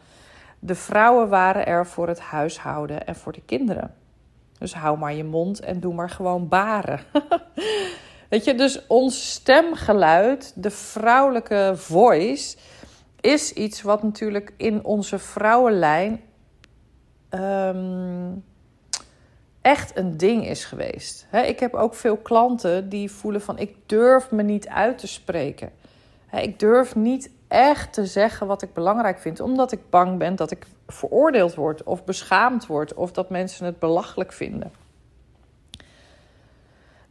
De 0.59 0.75
vrouwen 0.75 1.29
waren 1.29 1.65
er 1.65 1.87
voor 1.87 2.07
het 2.07 2.19
huishouden 2.19 3.07
en 3.07 3.15
voor 3.15 3.31
de 3.31 3.41
kinderen. 3.45 3.95
Dus 4.59 4.73
hou 4.73 4.97
maar 4.97 5.13
je 5.13 5.23
mond 5.23 5.59
en 5.59 5.79
doe 5.79 5.93
maar 5.93 6.09
gewoon 6.09 6.47
baren. 6.47 6.99
Weet 8.29 8.43
je, 8.43 8.55
dus 8.55 8.87
ons 8.87 9.31
stemgeluid, 9.31 10.53
de 10.55 10.71
vrouwelijke 10.71 11.71
voice, 11.75 12.57
is 13.21 13.53
iets 13.53 13.81
wat 13.81 14.03
natuurlijk 14.03 14.53
in 14.57 14.83
onze 14.83 15.19
vrouwenlijn 15.19 16.21
um, 17.29 18.43
echt 19.61 19.97
een 19.97 20.17
ding 20.17 20.47
is 20.47 20.65
geweest. 20.65 21.27
ik 21.31 21.59
heb 21.59 21.73
ook 21.73 21.95
veel 21.95 22.17
klanten 22.17 22.89
die 22.89 23.11
voelen 23.11 23.41
van 23.41 23.57
ik 23.57 23.75
durf 23.85 24.31
me 24.31 24.43
niet 24.43 24.67
uit 24.67 24.97
te 24.97 25.07
spreken. 25.07 25.71
ik 26.31 26.59
durf 26.59 26.95
niet 26.95 27.31
echt 27.47 27.93
te 27.93 28.05
zeggen 28.05 28.47
wat 28.47 28.61
ik 28.61 28.73
belangrijk 28.73 29.19
vind, 29.19 29.39
omdat 29.39 29.71
ik 29.71 29.89
bang 29.89 30.17
ben 30.17 30.35
dat 30.35 30.51
ik 30.51 30.65
veroordeeld 30.87 31.55
word 31.55 31.83
of 31.83 32.03
beschaamd 32.03 32.65
word 32.65 32.93
of 32.93 33.11
dat 33.11 33.29
mensen 33.29 33.65
het 33.65 33.79
belachelijk 33.79 34.33
vinden. 34.33 34.71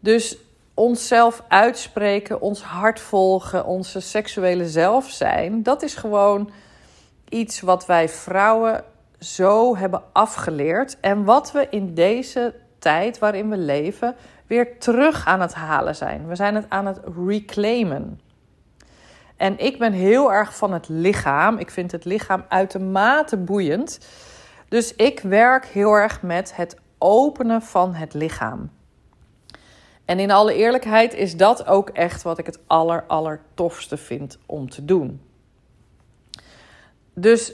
Dus 0.01 0.39
onszelf 0.75 1.43
uitspreken, 1.49 2.41
ons 2.41 2.63
hart 2.63 3.01
volgen, 3.01 3.65
onze 3.65 4.01
seksuele 4.01 4.69
zelf 4.69 5.11
zijn, 5.11 5.63
dat 5.63 5.83
is 5.83 5.95
gewoon 5.95 6.51
iets 7.29 7.61
wat 7.61 7.87
wij 7.87 8.09
vrouwen 8.09 8.85
zo 9.19 9.77
hebben 9.77 10.03
afgeleerd 10.13 11.01
en 11.01 11.25
wat 11.25 11.53
we 11.53 11.67
in 11.71 11.95
deze 11.95 12.55
tijd 12.79 13.19
waarin 13.19 13.51
we 13.51 13.57
leven 13.57 14.15
weer 14.47 14.79
terug 14.79 15.27
aan 15.27 15.41
het 15.41 15.55
halen 15.55 15.97
zijn. 15.97 16.29
We 16.29 16.35
zijn 16.35 16.55
het 16.55 16.65
aan 16.69 16.87
het 16.87 17.01
reclaimen. 17.27 18.21
En 19.37 19.59
ik 19.59 19.79
ben 19.79 19.93
heel 19.93 20.33
erg 20.33 20.57
van 20.57 20.73
het 20.73 20.89
lichaam. 20.89 21.59
Ik 21.59 21.71
vind 21.71 21.93
het 21.93 22.05
lichaam 22.05 22.45
uitermate 22.49 23.37
boeiend. 23.37 23.99
Dus 24.69 24.95
ik 24.95 25.21
werk 25.21 25.67
heel 25.67 25.93
erg 25.93 26.23
met 26.23 26.57
het 26.57 26.77
openen 26.99 27.63
van 27.63 27.95
het 27.95 28.15
lichaam. 28.15 28.71
En 30.05 30.19
in 30.19 30.31
alle 30.31 30.55
eerlijkheid 30.55 31.15
is 31.15 31.37
dat 31.37 31.67
ook 31.67 31.89
echt 31.89 32.23
wat 32.23 32.39
ik 32.39 32.47
het 32.47 32.59
aller, 32.67 33.41
tofste 33.55 33.97
vind 33.97 34.39
om 34.47 34.71
te 34.71 34.85
doen. 34.85 35.21
Dus 37.15 37.53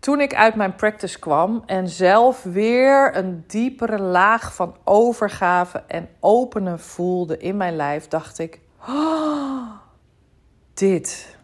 toen 0.00 0.20
ik 0.20 0.34
uit 0.34 0.54
mijn 0.54 0.74
practice 0.74 1.18
kwam 1.18 1.62
en 1.66 1.88
zelf 1.88 2.42
weer 2.42 3.16
een 3.16 3.44
diepere 3.46 3.98
laag 3.98 4.54
van 4.54 4.76
overgave 4.84 5.82
en 5.86 6.08
openen 6.20 6.80
voelde 6.80 7.38
in 7.38 7.56
mijn 7.56 7.76
lijf, 7.76 8.08
dacht 8.08 8.38
ik: 8.38 8.60
oh, 8.88 9.70
dit, 10.80 11.36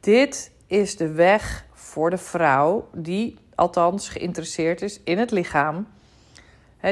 dit 0.00 0.52
is 0.66 0.96
de 0.96 1.12
weg 1.12 1.64
voor 1.72 2.10
de 2.10 2.18
vrouw 2.18 2.88
die 2.92 3.38
althans 3.54 4.08
geïnteresseerd 4.08 4.82
is 4.82 5.00
in 5.02 5.18
het 5.18 5.30
lichaam. 5.30 5.86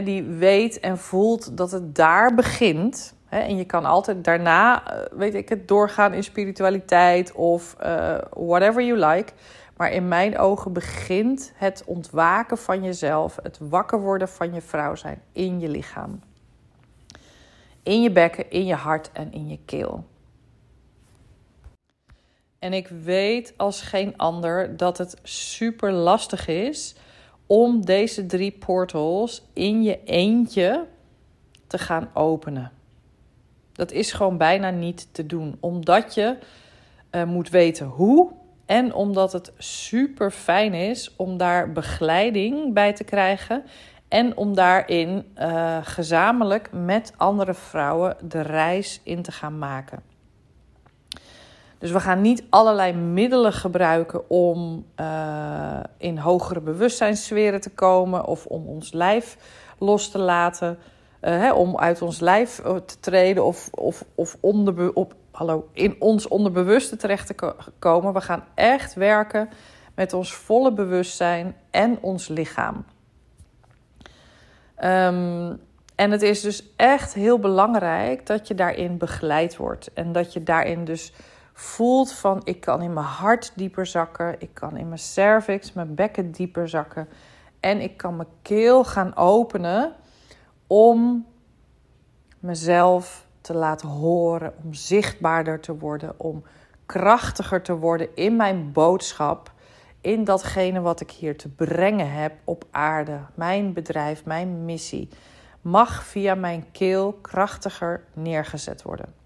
die 0.05 0.23
weet 0.23 0.81
en 0.81 0.99
voelt 0.99 1.57
dat 1.57 1.71
het 1.71 1.95
daar 1.95 2.35
begint. 2.35 3.15
en 3.29 3.57
je 3.57 3.65
kan 3.65 3.85
altijd 3.85 4.25
daarna, 4.25 4.87
eh, 4.87 5.19
weet 5.19 5.35
ik 5.35 5.49
het, 5.49 5.69
doorgaan 5.69 6.13
in 6.13 6.25
spiritualiteit 6.25 7.33
of 7.33 7.77
uh, 7.83 8.19
whatever 8.31 8.83
you 8.83 8.99
like. 8.99 9.33
Maar 9.77 9.93
in 9.93 10.09
mijn 10.09 10.39
ogen 10.39 10.73
begint 10.73 11.53
het 11.55 11.83
ontwaken 11.87 12.59
van 12.59 12.83
jezelf, 12.83 13.39
het 13.43 13.59
wakker 13.61 14.01
worden 14.01 14.29
van 14.29 14.55
je 14.55 14.61
vrouw 14.61 14.95
zijn 14.95 15.23
in 15.33 15.61
je 15.61 15.69
lichaam. 15.69 16.21
In 17.83 18.03
je 18.03 18.11
bekken, 18.11 18.51
in 18.51 18.67
je 18.67 18.75
hart 18.75 19.11
en 19.13 19.33
in 19.33 19.49
je 19.49 19.59
keel. 19.65 20.05
En 22.63 22.73
ik 22.73 22.89
weet 22.89 23.55
als 23.57 23.81
geen 23.81 24.17
ander 24.17 24.77
dat 24.77 24.99
het 24.99 25.19
super 25.23 25.93
lastig 25.93 26.49
is 26.49 26.95
om 27.47 27.85
deze 27.85 28.27
drie 28.27 28.53
portals 28.53 29.43
in 29.53 29.83
je 29.83 30.05
eentje 30.05 30.87
te 31.67 31.79
gaan 31.79 32.11
openen. 32.15 32.73
Dat 33.73 33.93
is 33.93 34.13
gewoon 34.13 34.37
bijna 34.37 34.71
niet 34.71 35.09
te 35.15 35.27
doen, 35.27 35.57
omdat 35.61 36.15
je 36.15 36.37
uh, 37.11 37.25
moet 37.25 37.51
weten 37.51 37.87
hoe 37.87 38.33
en 38.67 38.95
omdat 38.95 39.33
het 39.33 39.53
super 39.59 40.31
fijn 40.31 40.75
is 40.75 41.17
om 41.17 41.37
daar 41.37 41.73
begeleiding 41.73 42.75
bij 42.75 42.93
te 42.93 43.05
krijgen. 43.05 43.65
En 44.09 44.37
om 44.37 44.55
daarin 44.55 45.33
uh, 45.39 45.79
gezamenlijk 45.83 46.69
met 46.73 47.13
andere 47.17 47.55
vrouwen 47.55 48.17
de 48.25 48.41
reis 48.41 49.01
in 49.05 49.23
te 49.23 49.33
gaan 49.33 49.59
maken. 49.59 50.12
Dus 51.83 51.91
we 51.91 52.01
gaan 52.01 52.21
niet 52.21 52.45
allerlei 52.51 52.93
middelen 52.93 53.53
gebruiken 53.53 54.31
om 54.31 54.87
uh, 55.01 55.81
in 55.97 56.19
hogere 56.19 56.61
bewustzijnssferen 56.61 57.61
te 57.61 57.71
komen 57.71 58.25
of 58.25 58.47
om 58.47 58.67
ons 58.67 58.93
lijf 58.93 59.37
los 59.79 60.11
te 60.11 60.19
laten. 60.19 60.79
Uh, 61.21 61.31
hè, 61.31 61.53
om 61.53 61.79
uit 61.79 62.03
ons 62.03 62.21
lijf 62.21 62.61
te 62.87 63.01
treden 63.01 63.45
of, 63.45 63.69
of, 63.71 64.05
of 64.15 64.37
onder, 64.41 64.95
op, 64.95 65.15
hallo, 65.31 65.69
in 65.73 65.97
ons 65.99 66.29
onderbewuste 66.29 66.97
terecht 66.97 67.27
te 67.27 67.55
komen. 67.79 68.13
We 68.13 68.21
gaan 68.21 68.45
echt 68.55 68.95
werken 68.95 69.49
met 69.95 70.13
ons 70.13 70.35
volle 70.35 70.73
bewustzijn 70.73 71.57
en 71.71 71.99
ons 72.01 72.29
lichaam. 72.29 72.85
Um, 74.85 75.61
en 75.95 76.11
het 76.11 76.23
is 76.23 76.41
dus 76.41 76.65
echt 76.77 77.15
heel 77.15 77.39
belangrijk 77.39 78.27
dat 78.27 78.49
je 78.49 78.55
daarin 78.55 78.99
begeleid 78.99 79.57
wordt. 79.57 79.93
En 79.95 80.13
dat 80.13 80.33
je 80.33 80.43
daarin 80.43 80.85
dus 80.85 81.13
voelt 81.53 82.13
van 82.13 82.41
ik 82.45 82.61
kan 82.61 82.83
in 82.83 82.93
mijn 82.93 83.07
hart 83.07 83.53
dieper 83.57 83.87
zakken. 83.87 84.35
Ik 84.39 84.51
kan 84.53 84.77
in 84.77 84.89
mijn 84.89 85.01
cervix, 85.01 85.73
mijn 85.73 85.95
bekken 85.95 86.31
dieper 86.31 86.69
zakken. 86.69 87.09
En 87.61 87.81
ik 87.81 87.97
kan 87.97 88.17
mijn 88.17 88.29
keel 88.43 88.85
gaan 88.85 89.17
openen 89.17 89.93
om 90.67 91.27
mezelf 92.39 93.27
te 93.41 93.55
laten 93.55 93.89
horen, 93.89 94.55
om 94.65 94.75
zichtbaarder 94.75 95.61
te 95.61 95.79
worden, 95.79 96.15
om 96.17 96.45
krachtiger 96.87 97.63
te 97.63 97.77
worden 97.77 98.09
in 98.15 98.37
mijn 98.37 98.73
boodschap, 98.73 99.53
in 100.01 100.25
datgene 100.25 100.81
wat 100.81 101.01
ik 101.01 101.11
hier 101.11 101.37
te 101.37 101.49
brengen 101.49 102.13
heb 102.13 102.33
op 102.45 102.65
aarde. 102.71 103.19
Mijn 103.35 103.73
bedrijf, 103.73 104.25
mijn 104.25 104.65
missie 104.65 105.09
mag 105.61 106.05
via 106.05 106.35
mijn 106.35 106.67
keel 106.73 107.13
krachtiger 107.13 108.05
neergezet 108.13 108.83
worden. 108.83 109.22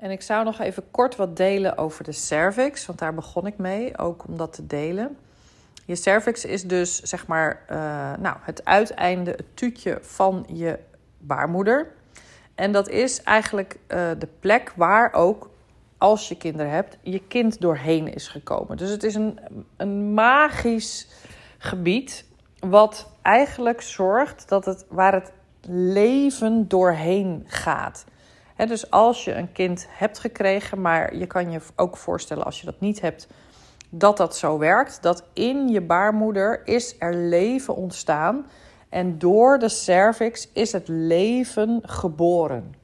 En 0.00 0.10
ik 0.10 0.22
zou 0.22 0.44
nog 0.44 0.58
even 0.58 0.90
kort 0.90 1.16
wat 1.16 1.36
delen 1.36 1.78
over 1.78 2.04
de 2.04 2.12
cervix, 2.12 2.86
want 2.86 2.98
daar 2.98 3.14
begon 3.14 3.46
ik 3.46 3.58
mee, 3.58 3.98
ook 3.98 4.24
om 4.28 4.36
dat 4.36 4.52
te 4.52 4.66
delen. 4.66 5.16
Je 5.84 5.94
cervix 5.94 6.44
is 6.44 6.62
dus 6.62 7.00
zeg 7.00 7.26
maar 7.26 7.62
uh, 7.70 7.76
nou, 8.18 8.36
het 8.40 8.64
uiteinde, 8.64 9.30
het 9.30 9.56
tuutje 9.56 9.98
van 10.02 10.46
je 10.52 10.78
baarmoeder. 11.18 11.92
En 12.54 12.72
dat 12.72 12.88
is 12.88 13.22
eigenlijk 13.22 13.78
uh, 13.88 14.10
de 14.18 14.28
plek 14.40 14.72
waar 14.76 15.12
ook, 15.12 15.50
als 15.98 16.28
je 16.28 16.36
kinderen 16.36 16.72
hebt, 16.72 16.98
je 17.02 17.26
kind 17.28 17.60
doorheen 17.60 18.14
is 18.14 18.28
gekomen. 18.28 18.76
Dus 18.76 18.90
het 18.90 19.02
is 19.02 19.14
een, 19.14 19.40
een 19.76 20.14
magisch 20.14 21.08
gebied 21.58 22.24
wat 22.58 23.10
eigenlijk 23.22 23.80
zorgt 23.80 24.48
dat 24.48 24.64
het 24.64 24.86
waar 24.88 25.12
het 25.12 25.32
leven 25.68 26.68
doorheen 26.68 27.44
gaat. 27.46 28.04
Dus 28.66 28.90
als 28.90 29.24
je 29.24 29.34
een 29.34 29.52
kind 29.52 29.86
hebt 29.88 30.18
gekregen, 30.18 30.80
maar 30.80 31.16
je 31.16 31.26
kan 31.26 31.50
je 31.50 31.60
ook 31.76 31.96
voorstellen 31.96 32.44
als 32.44 32.60
je 32.60 32.66
dat 32.66 32.80
niet 32.80 33.00
hebt, 33.00 33.28
dat 33.88 34.16
dat 34.16 34.36
zo 34.36 34.58
werkt. 34.58 35.02
Dat 35.02 35.24
in 35.32 35.68
je 35.68 35.80
baarmoeder 35.80 36.66
is 36.66 36.96
er 36.98 37.14
leven 37.14 37.76
ontstaan 37.76 38.46
en 38.88 39.18
door 39.18 39.58
de 39.58 39.68
cervix 39.68 40.48
is 40.52 40.72
het 40.72 40.88
leven 40.88 41.80
geboren. 41.82 42.74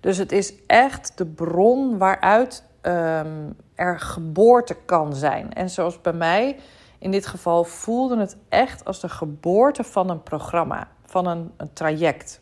Dus 0.00 0.18
het 0.18 0.32
is 0.32 0.54
echt 0.66 1.18
de 1.18 1.26
bron 1.26 1.98
waaruit 1.98 2.64
um, 2.82 3.56
er 3.74 4.00
geboorte 4.00 4.76
kan 4.84 5.14
zijn. 5.14 5.52
En 5.52 5.70
zoals 5.70 6.00
bij 6.00 6.12
mij 6.12 6.58
in 6.98 7.10
dit 7.10 7.26
geval 7.26 7.64
voelde 7.64 8.18
het 8.18 8.36
echt 8.48 8.84
als 8.84 9.00
de 9.00 9.08
geboorte 9.08 9.84
van 9.84 10.10
een 10.10 10.22
programma, 10.22 10.88
van 11.04 11.26
een, 11.26 11.52
een 11.56 11.72
traject. 11.72 12.40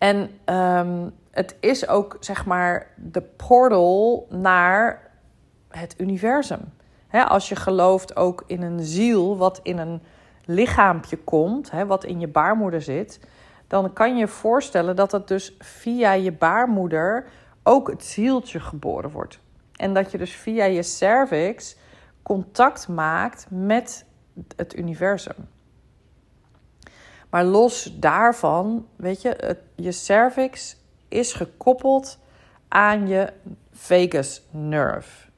En 0.00 0.30
um, 0.54 1.12
het 1.30 1.56
is 1.60 1.88
ook 1.88 2.16
zeg 2.20 2.46
maar 2.46 2.86
de 2.96 3.22
portal 3.22 4.26
naar 4.30 5.10
het 5.68 5.94
universum. 5.98 6.60
als 7.10 7.48
je 7.48 7.56
gelooft 7.56 8.16
ook 8.16 8.44
in 8.46 8.62
een 8.62 8.80
ziel 8.80 9.36
wat 9.36 9.60
in 9.62 9.78
een 9.78 10.02
lichaampje 10.44 11.16
komt, 11.16 11.70
wat 11.86 12.04
in 12.04 12.20
je 12.20 12.28
baarmoeder 12.28 12.82
zit, 12.82 13.20
dan 13.66 13.92
kan 13.92 14.16
je 14.16 14.28
voorstellen 14.28 14.96
dat 14.96 15.12
het 15.12 15.28
dus 15.28 15.56
via 15.58 16.12
je 16.12 16.32
baarmoeder 16.32 17.26
ook 17.62 17.88
het 17.88 18.04
zieltje 18.04 18.60
geboren 18.60 19.10
wordt. 19.10 19.38
En 19.76 19.94
dat 19.94 20.10
je 20.10 20.18
dus 20.18 20.32
via 20.32 20.64
je 20.64 20.82
cervix 20.82 21.76
contact 22.22 22.88
maakt 22.88 23.46
met 23.48 24.04
het 24.56 24.76
universum. 24.76 25.48
Maar 27.30 27.44
los 27.44 27.96
daarvan, 27.98 28.86
weet 28.96 29.22
je, 29.22 29.56
je 29.74 29.92
cervix 29.92 30.76
is 31.08 31.32
gekoppeld 31.32 32.18
aan 32.68 33.08
je 33.08 33.32
vagus 33.72 34.42
nerve. 34.50 35.28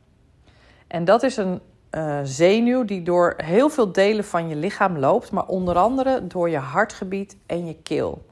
En 0.86 1.04
dat 1.04 1.22
is 1.22 1.36
een 1.36 1.60
uh, 1.90 2.20
zenuw 2.22 2.84
die 2.84 3.02
door 3.02 3.34
heel 3.36 3.68
veel 3.68 3.92
delen 3.92 4.24
van 4.24 4.48
je 4.48 4.56
lichaam 4.56 4.98
loopt, 4.98 5.30
maar 5.30 5.46
onder 5.46 5.76
andere 5.76 6.26
door 6.26 6.50
je 6.50 6.58
hartgebied 6.58 7.36
en 7.46 7.66
je 7.66 7.76
keel. 7.82 8.24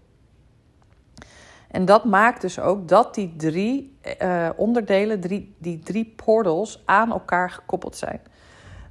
En 1.71 1.85
dat 1.85 2.05
maakt 2.05 2.41
dus 2.41 2.61
ook 2.61 2.89
dat 2.89 3.15
die 3.15 3.35
drie 3.37 3.99
uh, 4.23 4.49
onderdelen, 4.57 5.21
die 5.59 5.81
drie 5.85 6.13
portals, 6.17 6.83
aan 6.85 7.13
elkaar 7.13 7.51
gekoppeld 7.51 7.97
zijn. 7.97 8.21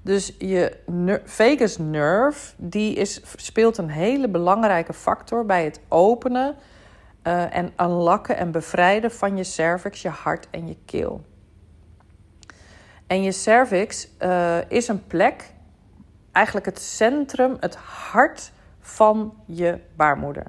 Dus 0.01 0.35
je 0.37 0.77
vagus 1.25 1.77
nerve 1.77 2.53
die 2.57 2.95
is, 2.95 3.21
speelt 3.35 3.77
een 3.77 3.89
hele 3.89 4.29
belangrijke 4.29 4.93
factor 4.93 5.45
bij 5.45 5.63
het 5.63 5.79
openen 5.87 6.55
uh, 7.23 7.55
en 7.55 7.73
unlocken 7.77 8.37
en 8.37 8.51
bevrijden 8.51 9.11
van 9.11 9.37
je 9.37 9.43
cervix, 9.43 10.01
je 10.01 10.09
hart 10.09 10.47
en 10.49 10.67
je 10.67 10.77
keel. 10.85 11.21
En 13.07 13.23
je 13.23 13.31
cervix 13.31 14.07
uh, 14.19 14.57
is 14.67 14.87
een 14.87 15.07
plek, 15.07 15.53
eigenlijk 16.31 16.65
het 16.65 16.79
centrum, 16.79 17.57
het 17.59 17.75
hart 17.75 18.51
van 18.79 19.33
je 19.45 19.79
baarmoeder. 19.95 20.45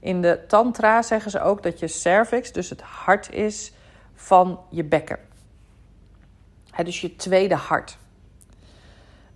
In 0.00 0.22
de 0.22 0.44
tantra 0.46 1.02
zeggen 1.02 1.30
ze 1.30 1.40
ook 1.40 1.62
dat 1.62 1.78
je 1.78 1.88
cervix 1.88 2.52
dus 2.52 2.70
het 2.70 2.80
hart 2.80 3.32
is 3.32 3.72
van 4.14 4.60
je 4.70 4.84
bekken. 4.84 5.18
He, 6.70 6.84
dus 6.84 7.00
je 7.00 7.16
tweede 7.16 7.54
hart. 7.54 7.98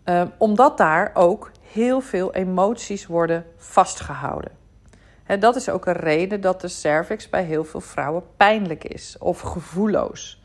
Uh, 0.04 0.22
omdat 0.38 0.78
daar 0.78 1.10
ook 1.14 1.50
heel 1.72 2.00
veel 2.00 2.34
emoties 2.34 3.06
worden 3.06 3.44
vastgehouden. 3.56 4.52
Dat 5.38 5.56
is 5.56 5.68
ook 5.68 5.86
een 5.86 5.92
reden 5.92 6.40
dat 6.40 6.60
de 6.60 6.68
cervix 6.68 7.28
bij 7.28 7.44
heel 7.44 7.64
veel 7.64 7.80
vrouwen 7.80 8.22
pijnlijk 8.36 8.84
is 8.84 9.16
of 9.18 9.40
gevoelloos. 9.40 10.42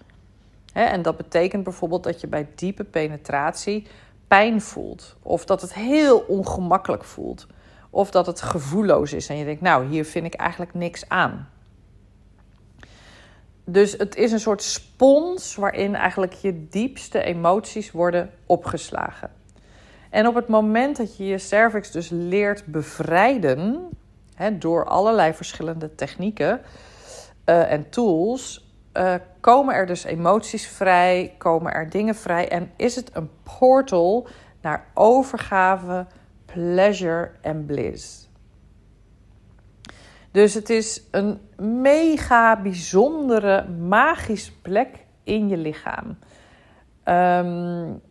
En 0.74 1.02
dat 1.02 1.18
betekent 1.18 1.64
bijvoorbeeld 1.64 2.04
dat 2.04 2.22
je 2.22 2.28
bij 2.28 2.48
diepe 2.56 2.84
penetratie 2.84 3.88
pijn 4.28 4.62
voelt. 4.62 5.16
Of 5.22 5.46
dat 5.46 5.62
het 5.62 5.74
heel 5.74 6.20
ongemakkelijk 6.20 7.04
voelt. 7.04 7.48
Of 7.90 8.12
dat 8.12 8.26
het 8.26 8.42
gevoelloos 8.42 9.14
is 9.14 9.30
en 9.30 9.38
je 9.38 9.46
denkt, 9.46 9.62
nou, 9.62 9.88
hier 9.88 10.06
vind 10.06 10.26
ik 10.26 10.34
eigenlijk 10.34 10.74
niks 10.74 11.10
aan. 11.10 11.50
Dus 13.64 13.92
het 13.92 14.16
is 14.16 14.32
een 14.32 14.40
soort 14.40 14.64
spons 14.64 15.56
waarin 15.56 15.96
eigenlijk 15.96 16.34
je 16.34 16.68
diepste 16.70 17.24
emoties 17.24 17.92
worden 17.92 18.32
opgeslagen. 18.46 19.32
En 20.10 20.28
op 20.28 20.36
het 20.36 20.48
moment 20.48 20.98
dat 20.98 21.18
je 21.18 21.26
je 21.26 21.38
cervix 21.38 21.92
dus 21.92 22.10
leert 22.10 22.66
bevrijden, 22.66 23.90
hè, 24.36 24.58
door 24.58 24.86
allerlei 24.86 25.34
verschillende 25.34 25.96
technieken 25.96 26.62
uh, 27.46 27.72
en 27.72 27.90
tools, 27.90 28.74
uh, 28.94 29.14
komen 29.40 29.76
er 29.76 29.86
dus 29.86 30.04
emoties 30.04 30.68
vrij, 30.68 31.36
komen 31.38 31.74
er 31.74 31.90
dingen 31.90 32.16
vrij 32.16 32.50
en 32.50 32.72
is 32.76 32.96
het 32.96 33.16
een 33.16 33.30
portal 33.60 34.28
naar 34.62 34.86
overgave, 34.94 36.06
pleasure 36.46 37.32
en 37.42 37.66
bliss. 37.66 38.30
Dus 40.32 40.54
het 40.54 40.70
is 40.70 41.04
een 41.12 41.40
mega 41.82 42.62
bijzondere, 42.62 43.68
magische 43.68 44.62
plek 44.62 45.06
in 45.24 45.50
je 45.50 45.58
lichaam. 45.58 46.18
Um, 47.06 48.02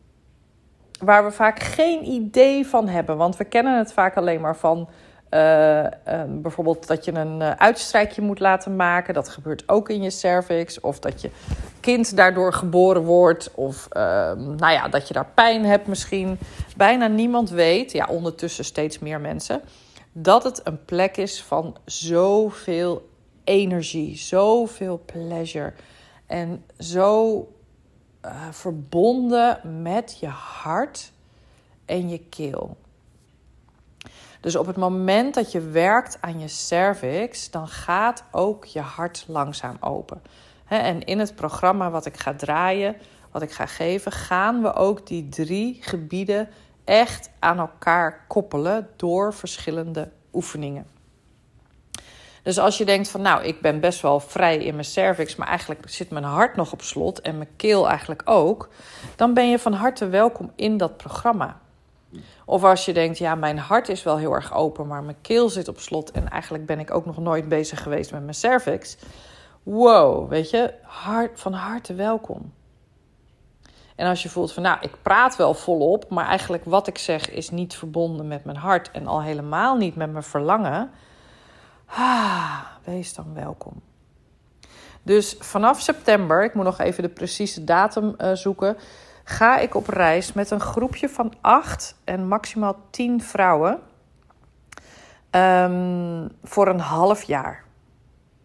waar 0.98 1.24
we 1.24 1.30
vaak 1.30 1.60
geen 1.60 2.04
idee 2.04 2.66
van 2.66 2.88
hebben. 2.88 3.16
Want 3.16 3.36
we 3.36 3.44
kennen 3.44 3.78
het 3.78 3.92
vaak 3.92 4.16
alleen 4.16 4.40
maar 4.40 4.56
van 4.56 4.88
uh, 5.30 5.82
uh, 5.82 5.88
bijvoorbeeld 6.28 6.86
dat 6.86 7.04
je 7.04 7.12
een 7.12 7.40
uh, 7.40 7.50
uitstrijkje 7.50 8.22
moet 8.22 8.40
laten 8.40 8.76
maken. 8.76 9.14
Dat 9.14 9.28
gebeurt 9.28 9.68
ook 9.68 9.88
in 9.88 10.02
je 10.02 10.10
cervix. 10.10 10.80
Of 10.80 10.98
dat 10.98 11.20
je 11.20 11.30
kind 11.80 12.16
daardoor 12.16 12.52
geboren 12.52 13.02
wordt. 13.02 13.50
Of 13.54 13.86
ehm, 13.90 14.54
nou 14.54 14.72
ja, 14.72 14.88
dat 14.88 15.08
je 15.08 15.14
daar 15.14 15.30
pijn 15.34 15.64
hebt 15.64 15.86
misschien. 15.86 16.38
Bijna 16.76 17.06
niemand 17.06 17.50
weet, 17.50 17.92
ja, 17.92 18.06
ondertussen 18.10 18.64
steeds 18.64 18.98
meer 18.98 19.20
mensen, 19.20 19.60
dat 20.12 20.44
het 20.44 20.60
een 20.64 20.84
plek 20.84 21.16
is 21.16 21.42
van 21.42 21.76
zoveel 21.84 23.08
energie, 23.44 24.16
zoveel 24.16 25.02
pleasure. 25.06 25.72
En 26.26 26.64
zo 26.78 27.46
uh, 28.24 28.48
verbonden 28.50 29.82
met 29.82 30.18
je 30.20 30.26
hart 30.26 31.12
en 31.84 32.08
je 32.08 32.18
keel. 32.18 32.76
Dus 34.40 34.56
op 34.56 34.66
het 34.66 34.76
moment 34.76 35.34
dat 35.34 35.52
je 35.52 35.60
werkt 35.60 36.18
aan 36.20 36.38
je 36.38 36.48
cervix, 36.48 37.50
dan 37.50 37.68
gaat 37.68 38.24
ook 38.30 38.64
je 38.64 38.80
hart 38.80 39.24
langzaam 39.28 39.76
open. 39.80 40.22
en 40.68 41.04
in 41.04 41.18
het 41.18 41.34
programma 41.34 41.90
wat 41.90 42.06
ik 42.06 42.16
ga 42.16 42.34
draaien, 42.34 42.96
wat 43.30 43.42
ik 43.42 43.52
ga 43.52 43.66
geven, 43.66 44.12
gaan 44.12 44.62
we 44.62 44.72
ook 44.72 45.06
die 45.06 45.28
drie 45.28 45.78
gebieden 45.80 46.48
echt 46.84 47.30
aan 47.38 47.58
elkaar 47.58 48.24
koppelen 48.26 48.88
door 48.96 49.34
verschillende 49.34 50.10
oefeningen. 50.32 50.86
Dus 52.42 52.58
als 52.58 52.78
je 52.78 52.84
denkt 52.84 53.08
van 53.08 53.22
nou, 53.22 53.44
ik 53.44 53.60
ben 53.60 53.80
best 53.80 54.00
wel 54.00 54.20
vrij 54.20 54.56
in 54.56 54.72
mijn 54.72 54.84
cervix, 54.84 55.36
maar 55.36 55.48
eigenlijk 55.48 55.80
zit 55.88 56.10
mijn 56.10 56.24
hart 56.24 56.56
nog 56.56 56.72
op 56.72 56.82
slot 56.82 57.20
en 57.20 57.36
mijn 57.36 57.56
keel 57.56 57.88
eigenlijk 57.88 58.22
ook, 58.24 58.68
dan 59.16 59.34
ben 59.34 59.50
je 59.50 59.58
van 59.58 59.72
harte 59.72 60.08
welkom 60.08 60.52
in 60.54 60.76
dat 60.76 60.96
programma. 60.96 61.60
Of 62.44 62.64
als 62.64 62.84
je 62.84 62.92
denkt, 62.92 63.18
ja, 63.18 63.34
mijn 63.34 63.58
hart 63.58 63.88
is 63.88 64.02
wel 64.02 64.16
heel 64.16 64.32
erg 64.32 64.54
open, 64.54 64.86
maar 64.86 65.02
mijn 65.02 65.20
keel 65.20 65.48
zit 65.48 65.68
op 65.68 65.78
slot 65.78 66.10
en 66.10 66.28
eigenlijk 66.28 66.66
ben 66.66 66.78
ik 66.78 66.94
ook 66.94 67.06
nog 67.06 67.18
nooit 67.18 67.48
bezig 67.48 67.82
geweest 67.82 68.12
met 68.12 68.22
mijn 68.22 68.34
cervix. 68.34 68.96
Wow, 69.62 70.28
weet 70.28 70.50
je, 70.50 70.74
hart, 70.82 71.40
van 71.40 71.52
harte 71.52 71.94
welkom. 71.94 72.52
En 73.96 74.08
als 74.08 74.22
je 74.22 74.28
voelt 74.28 74.52
van, 74.52 74.62
nou, 74.62 74.78
ik 74.80 74.92
praat 75.02 75.36
wel 75.36 75.54
volop, 75.54 76.08
maar 76.08 76.26
eigenlijk 76.26 76.64
wat 76.64 76.86
ik 76.86 76.98
zeg 76.98 77.30
is 77.30 77.50
niet 77.50 77.74
verbonden 77.74 78.28
met 78.28 78.44
mijn 78.44 78.56
hart 78.56 78.90
en 78.90 79.06
al 79.06 79.22
helemaal 79.22 79.76
niet 79.76 79.96
met 79.96 80.12
mijn 80.12 80.24
verlangen 80.24 80.90
Ah, 81.90 82.60
wees 82.84 83.14
dan 83.14 83.34
welkom. 83.34 83.82
Dus 85.02 85.36
vanaf 85.38 85.80
september, 85.80 86.44
ik 86.44 86.54
moet 86.54 86.64
nog 86.64 86.78
even 86.78 87.02
de 87.02 87.08
precieze 87.08 87.64
datum 87.64 88.14
uh, 88.18 88.32
zoeken, 88.32 88.76
ga 89.24 89.58
ik 89.58 89.74
op 89.74 89.88
reis 89.88 90.32
met 90.32 90.50
een 90.50 90.60
groepje 90.60 91.08
van 91.08 91.32
acht 91.40 91.96
en 92.04 92.28
maximaal 92.28 92.76
tien 92.90 93.22
vrouwen 93.22 93.80
um, 95.30 96.28
voor 96.42 96.68
een 96.68 96.80
half 96.80 97.22
jaar. 97.22 97.64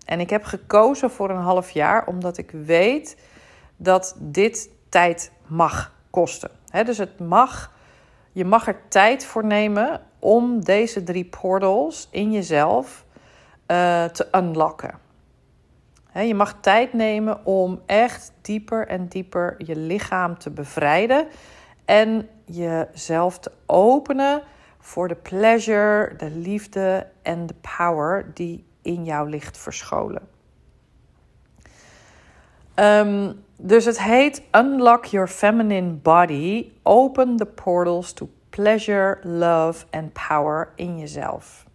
En 0.05 0.19
ik 0.19 0.29
heb 0.29 0.43
gekozen 0.43 1.11
voor 1.11 1.29
een 1.29 1.41
half 1.41 1.69
jaar 1.69 2.07
omdat 2.07 2.37
ik 2.37 2.51
weet 2.51 3.17
dat 3.75 4.15
dit 4.19 4.69
tijd 4.89 5.31
mag 5.47 5.93
kosten. 6.09 6.51
Dus 6.85 6.97
het 6.97 7.19
mag, 7.19 7.71
je 8.31 8.45
mag 8.45 8.67
er 8.67 8.81
tijd 8.87 9.25
voor 9.25 9.45
nemen 9.45 10.01
om 10.19 10.63
deze 10.63 11.03
drie 11.03 11.25
portals 11.25 12.07
in 12.11 12.31
jezelf 12.31 13.02
uh, 13.73 14.05
te 14.05 14.27
unlocken. 14.31 14.99
je 16.13 16.35
mag 16.35 16.59
tijd 16.59 16.93
nemen 16.93 17.45
om 17.45 17.81
echt 17.85 18.33
dieper 18.41 18.87
en 18.87 19.07
dieper 19.07 19.55
je 19.57 19.75
lichaam 19.75 20.37
te 20.37 20.49
bevrijden 20.49 21.27
en 21.85 22.29
jezelf 22.45 23.39
te 23.39 23.51
openen 23.65 24.41
voor 24.79 25.07
de 25.07 25.15
pleasure, 25.15 26.15
de 26.15 26.29
liefde 26.29 27.07
en 27.21 27.45
de 27.45 27.55
power 27.77 28.31
die 28.33 28.65
in 28.81 29.05
jou 29.05 29.29
ligt 29.29 29.57
verscholen. 29.57 30.21
Um, 32.75 33.43
dus 33.57 33.85
het 33.85 34.01
heet 34.01 34.41
Unlock 34.51 35.05
Your 35.05 35.27
Feminine 35.27 35.91
Body. 35.91 36.71
Open 36.81 37.37
the 37.37 37.45
portals 37.45 38.13
to 38.13 38.29
pleasure, 38.49 39.19
love 39.23 39.85
and 39.91 40.13
power 40.13 40.71
in 40.75 40.99
jezelf. 40.99 41.65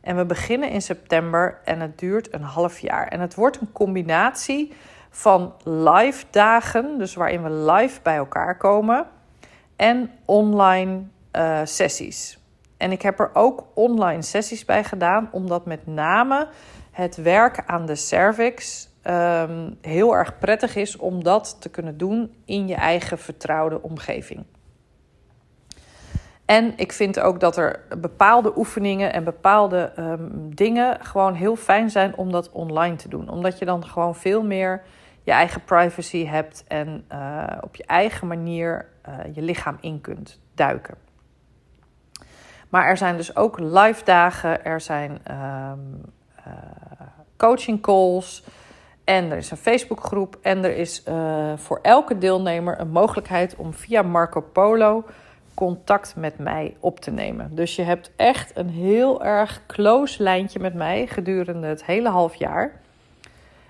En 0.00 0.16
we 0.16 0.24
beginnen 0.24 0.70
in 0.70 0.82
september 0.82 1.60
en 1.64 1.80
het 1.80 1.98
duurt 1.98 2.34
een 2.34 2.42
half 2.42 2.78
jaar. 2.78 3.08
En 3.08 3.20
het 3.20 3.34
wordt 3.34 3.60
een 3.60 3.72
combinatie 3.72 4.72
van 5.10 5.54
live 5.64 6.24
dagen, 6.30 6.98
dus 6.98 7.14
waarin 7.14 7.42
we 7.42 7.50
live 7.50 8.00
bij 8.02 8.16
elkaar 8.16 8.56
komen, 8.56 9.06
en 9.76 10.10
online 10.24 11.02
uh, 11.32 11.60
sessies. 11.64 12.38
En 12.76 12.92
ik 12.92 13.02
heb 13.02 13.20
er 13.20 13.30
ook 13.32 13.64
online 13.74 14.22
sessies 14.22 14.64
bij 14.64 14.84
gedaan, 14.84 15.28
omdat 15.32 15.66
met 15.66 15.86
name 15.86 16.48
het 16.90 17.16
werken 17.16 17.68
aan 17.68 17.86
de 17.86 17.94
cervix 17.94 18.88
um, 19.04 19.78
heel 19.80 20.14
erg 20.14 20.38
prettig 20.38 20.76
is 20.76 20.96
om 20.96 21.24
dat 21.24 21.56
te 21.60 21.68
kunnen 21.68 21.98
doen 21.98 22.34
in 22.44 22.68
je 22.68 22.74
eigen 22.74 23.18
vertrouwde 23.18 23.82
omgeving. 23.82 24.44
En 26.48 26.72
ik 26.76 26.92
vind 26.92 27.20
ook 27.20 27.40
dat 27.40 27.56
er 27.56 27.80
bepaalde 27.98 28.52
oefeningen 28.56 29.12
en 29.12 29.24
bepaalde 29.24 29.92
um, 29.98 30.54
dingen 30.54 31.00
gewoon 31.00 31.34
heel 31.34 31.56
fijn 31.56 31.90
zijn 31.90 32.16
om 32.16 32.32
dat 32.32 32.50
online 32.50 32.96
te 32.96 33.08
doen. 33.08 33.28
Omdat 33.28 33.58
je 33.58 33.64
dan 33.64 33.86
gewoon 33.86 34.14
veel 34.14 34.42
meer 34.42 34.82
je 35.22 35.30
eigen 35.30 35.64
privacy 35.64 36.26
hebt 36.26 36.64
en 36.68 37.04
uh, 37.12 37.46
op 37.60 37.76
je 37.76 37.84
eigen 37.86 38.26
manier 38.26 38.88
uh, 39.08 39.34
je 39.34 39.42
lichaam 39.42 39.76
in 39.80 40.00
kunt 40.00 40.40
duiken. 40.54 40.94
Maar 42.68 42.86
er 42.86 42.96
zijn 42.96 43.16
dus 43.16 43.36
ook 43.36 43.58
live 43.58 44.04
dagen, 44.04 44.64
er 44.64 44.80
zijn 44.80 45.20
um, 45.30 46.00
coaching 47.36 47.82
calls 47.82 48.44
en 49.04 49.30
er 49.30 49.36
is 49.36 49.50
een 49.50 49.56
Facebookgroep 49.56 50.38
en 50.42 50.64
er 50.64 50.76
is 50.76 51.02
voor 51.56 51.78
elke 51.82 52.18
deelnemer 52.18 52.80
een 52.80 52.90
mogelijkheid 52.90 53.56
om 53.56 53.74
via 53.74 54.02
Marco 54.02 54.40
Polo 54.40 55.04
contact 55.58 56.16
met 56.16 56.38
mij 56.38 56.76
op 56.80 57.00
te 57.00 57.10
nemen. 57.10 57.54
Dus 57.54 57.76
je 57.76 57.82
hebt 57.82 58.10
echt 58.16 58.56
een 58.56 58.68
heel 58.68 59.24
erg 59.24 59.62
close 59.66 60.22
lijntje 60.22 60.58
met 60.58 60.74
mij 60.74 61.06
gedurende 61.06 61.66
het 61.66 61.84
hele 61.84 62.08
half 62.08 62.34
jaar. 62.34 62.80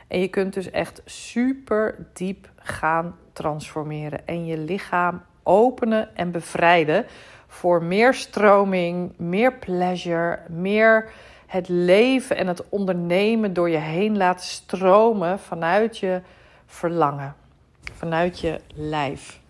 En 0.08 0.20
je 0.20 0.28
kunt 0.28 0.54
dus 0.54 0.70
echt 0.70 1.02
super 1.04 2.06
diep 2.12 2.50
gaan 2.56 3.16
transformeren 3.32 4.26
en 4.26 4.46
je 4.46 4.58
lichaam 4.58 5.22
openen 5.42 6.16
en 6.16 6.30
bevrijden 6.30 7.06
voor 7.46 7.82
meer 7.82 8.14
stroming, 8.14 9.12
meer 9.16 9.52
pleasure, 9.52 10.38
meer 10.48 11.10
het 11.46 11.68
leven 11.68 12.36
en 12.36 12.46
het 12.46 12.68
ondernemen 12.68 13.52
door 13.52 13.70
je 13.70 13.76
heen 13.76 14.16
laten 14.16 14.46
stromen 14.46 15.38
vanuit 15.38 15.98
je 15.98 16.20
verlangen, 16.66 17.34
vanuit 17.92 18.40
je 18.40 18.60
lijf. 18.74 19.40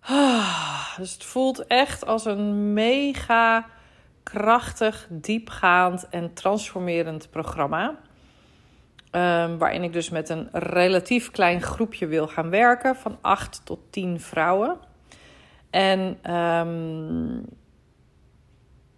dus 0.97 1.13
het 1.13 1.23
voelt 1.23 1.67
echt 1.67 2.05
als 2.05 2.25
een 2.25 2.73
mega 2.73 3.65
krachtig, 4.23 5.07
diepgaand 5.09 6.09
en 6.09 6.33
transformerend 6.33 7.29
programma. 7.29 7.95
Um, 9.11 9.57
waarin 9.57 9.83
ik 9.83 9.93
dus 9.93 10.09
met 10.09 10.29
een 10.29 10.49
relatief 10.51 11.31
klein 11.31 11.61
groepje 11.61 12.07
wil 12.07 12.27
gaan 12.27 12.49
werken, 12.49 12.95
van 12.95 13.17
8 13.21 13.61
tot 13.63 13.79
10 13.89 14.19
vrouwen. 14.19 14.77
En 15.69 16.31
um, 16.35 17.45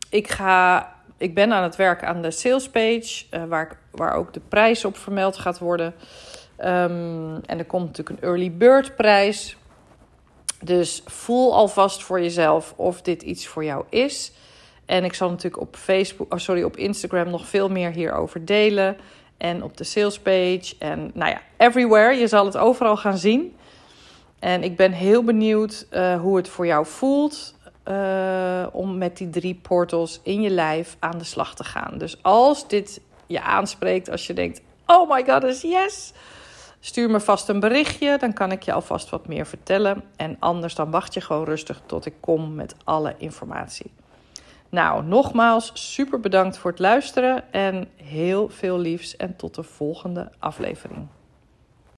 ik, 0.09 0.27
ga, 0.27 0.89
ik 1.17 1.33
ben 1.33 1.53
aan 1.53 1.63
het 1.63 1.75
werken 1.75 2.07
aan 2.07 2.21
de 2.21 2.31
salespage, 2.31 3.25
uh, 3.31 3.43
waar, 3.43 3.77
waar 3.91 4.13
ook 4.13 4.33
de 4.33 4.41
prijs 4.47 4.85
op 4.85 4.97
vermeld 4.97 5.37
gaat 5.37 5.59
worden. 5.59 5.93
Um, 6.59 7.41
en 7.45 7.57
er 7.57 7.65
komt 7.65 7.85
natuurlijk 7.85 8.21
een 8.21 8.27
early 8.29 8.51
bird 8.51 8.95
prijs. 8.95 9.57
Dus 10.63 11.01
voel 11.05 11.53
alvast 11.53 12.03
voor 12.03 12.21
jezelf 12.21 12.73
of 12.75 13.01
dit 13.01 13.21
iets 13.21 13.47
voor 13.47 13.63
jou 13.63 13.85
is. 13.89 14.31
En 14.85 15.03
ik 15.03 15.13
zal 15.13 15.29
natuurlijk 15.29 15.61
op 15.61 15.75
Facebook, 15.75 16.33
oh 16.33 16.39
sorry, 16.39 16.63
op 16.63 16.77
Instagram 16.77 17.29
nog 17.29 17.47
veel 17.47 17.69
meer 17.69 17.91
hierover 17.91 18.45
delen. 18.45 18.97
En 19.37 19.63
op 19.63 19.77
de 19.77 19.83
salespage. 19.83 20.75
En 20.79 21.11
nou 21.13 21.31
ja, 21.31 21.41
everywhere. 21.57 22.13
Je 22.13 22.27
zal 22.27 22.45
het 22.45 22.57
overal 22.57 22.97
gaan 22.97 23.17
zien. 23.17 23.55
En 24.39 24.63
ik 24.63 24.75
ben 24.75 24.91
heel 24.91 25.23
benieuwd 25.23 25.85
uh, 25.91 26.21
hoe 26.21 26.37
het 26.37 26.47
voor 26.47 26.65
jou 26.65 26.85
voelt. 26.85 27.55
Uh, 27.87 28.65
om 28.71 28.97
met 28.97 29.17
die 29.17 29.29
drie 29.29 29.59
portals 29.61 30.19
in 30.23 30.41
je 30.41 30.49
lijf 30.49 30.95
aan 30.99 31.17
de 31.17 31.23
slag 31.23 31.55
te 31.55 31.63
gaan. 31.63 31.97
Dus 31.97 32.23
als 32.23 32.67
dit 32.67 33.01
je 33.27 33.41
aanspreekt, 33.41 34.09
als 34.09 34.27
je 34.27 34.33
denkt: 34.33 34.61
Oh 34.85 35.09
my 35.09 35.23
god, 35.25 35.43
is 35.43 35.61
yes. 35.61 36.13
Stuur 36.85 37.09
me 37.09 37.19
vast 37.19 37.49
een 37.49 37.59
berichtje, 37.59 38.17
dan 38.17 38.33
kan 38.33 38.51
ik 38.51 38.63
je 38.63 38.73
alvast 38.73 39.09
wat 39.09 39.27
meer 39.27 39.45
vertellen. 39.45 40.03
En 40.15 40.35
anders 40.39 40.75
dan 40.75 40.91
wacht 40.91 41.13
je 41.13 41.21
gewoon 41.21 41.45
rustig 41.45 41.81
tot 41.85 42.05
ik 42.05 42.13
kom 42.19 42.55
met 42.55 42.75
alle 42.83 43.15
informatie. 43.17 43.91
Nou, 44.69 45.03
nogmaals, 45.03 45.71
super 45.73 46.19
bedankt 46.19 46.57
voor 46.57 46.71
het 46.71 46.79
luisteren 46.79 47.53
en 47.53 47.87
heel 47.95 48.49
veel 48.49 48.79
liefs 48.79 49.15
en 49.15 49.35
tot 49.35 49.55
de 49.55 49.63
volgende 49.63 50.31
aflevering. 50.39 51.07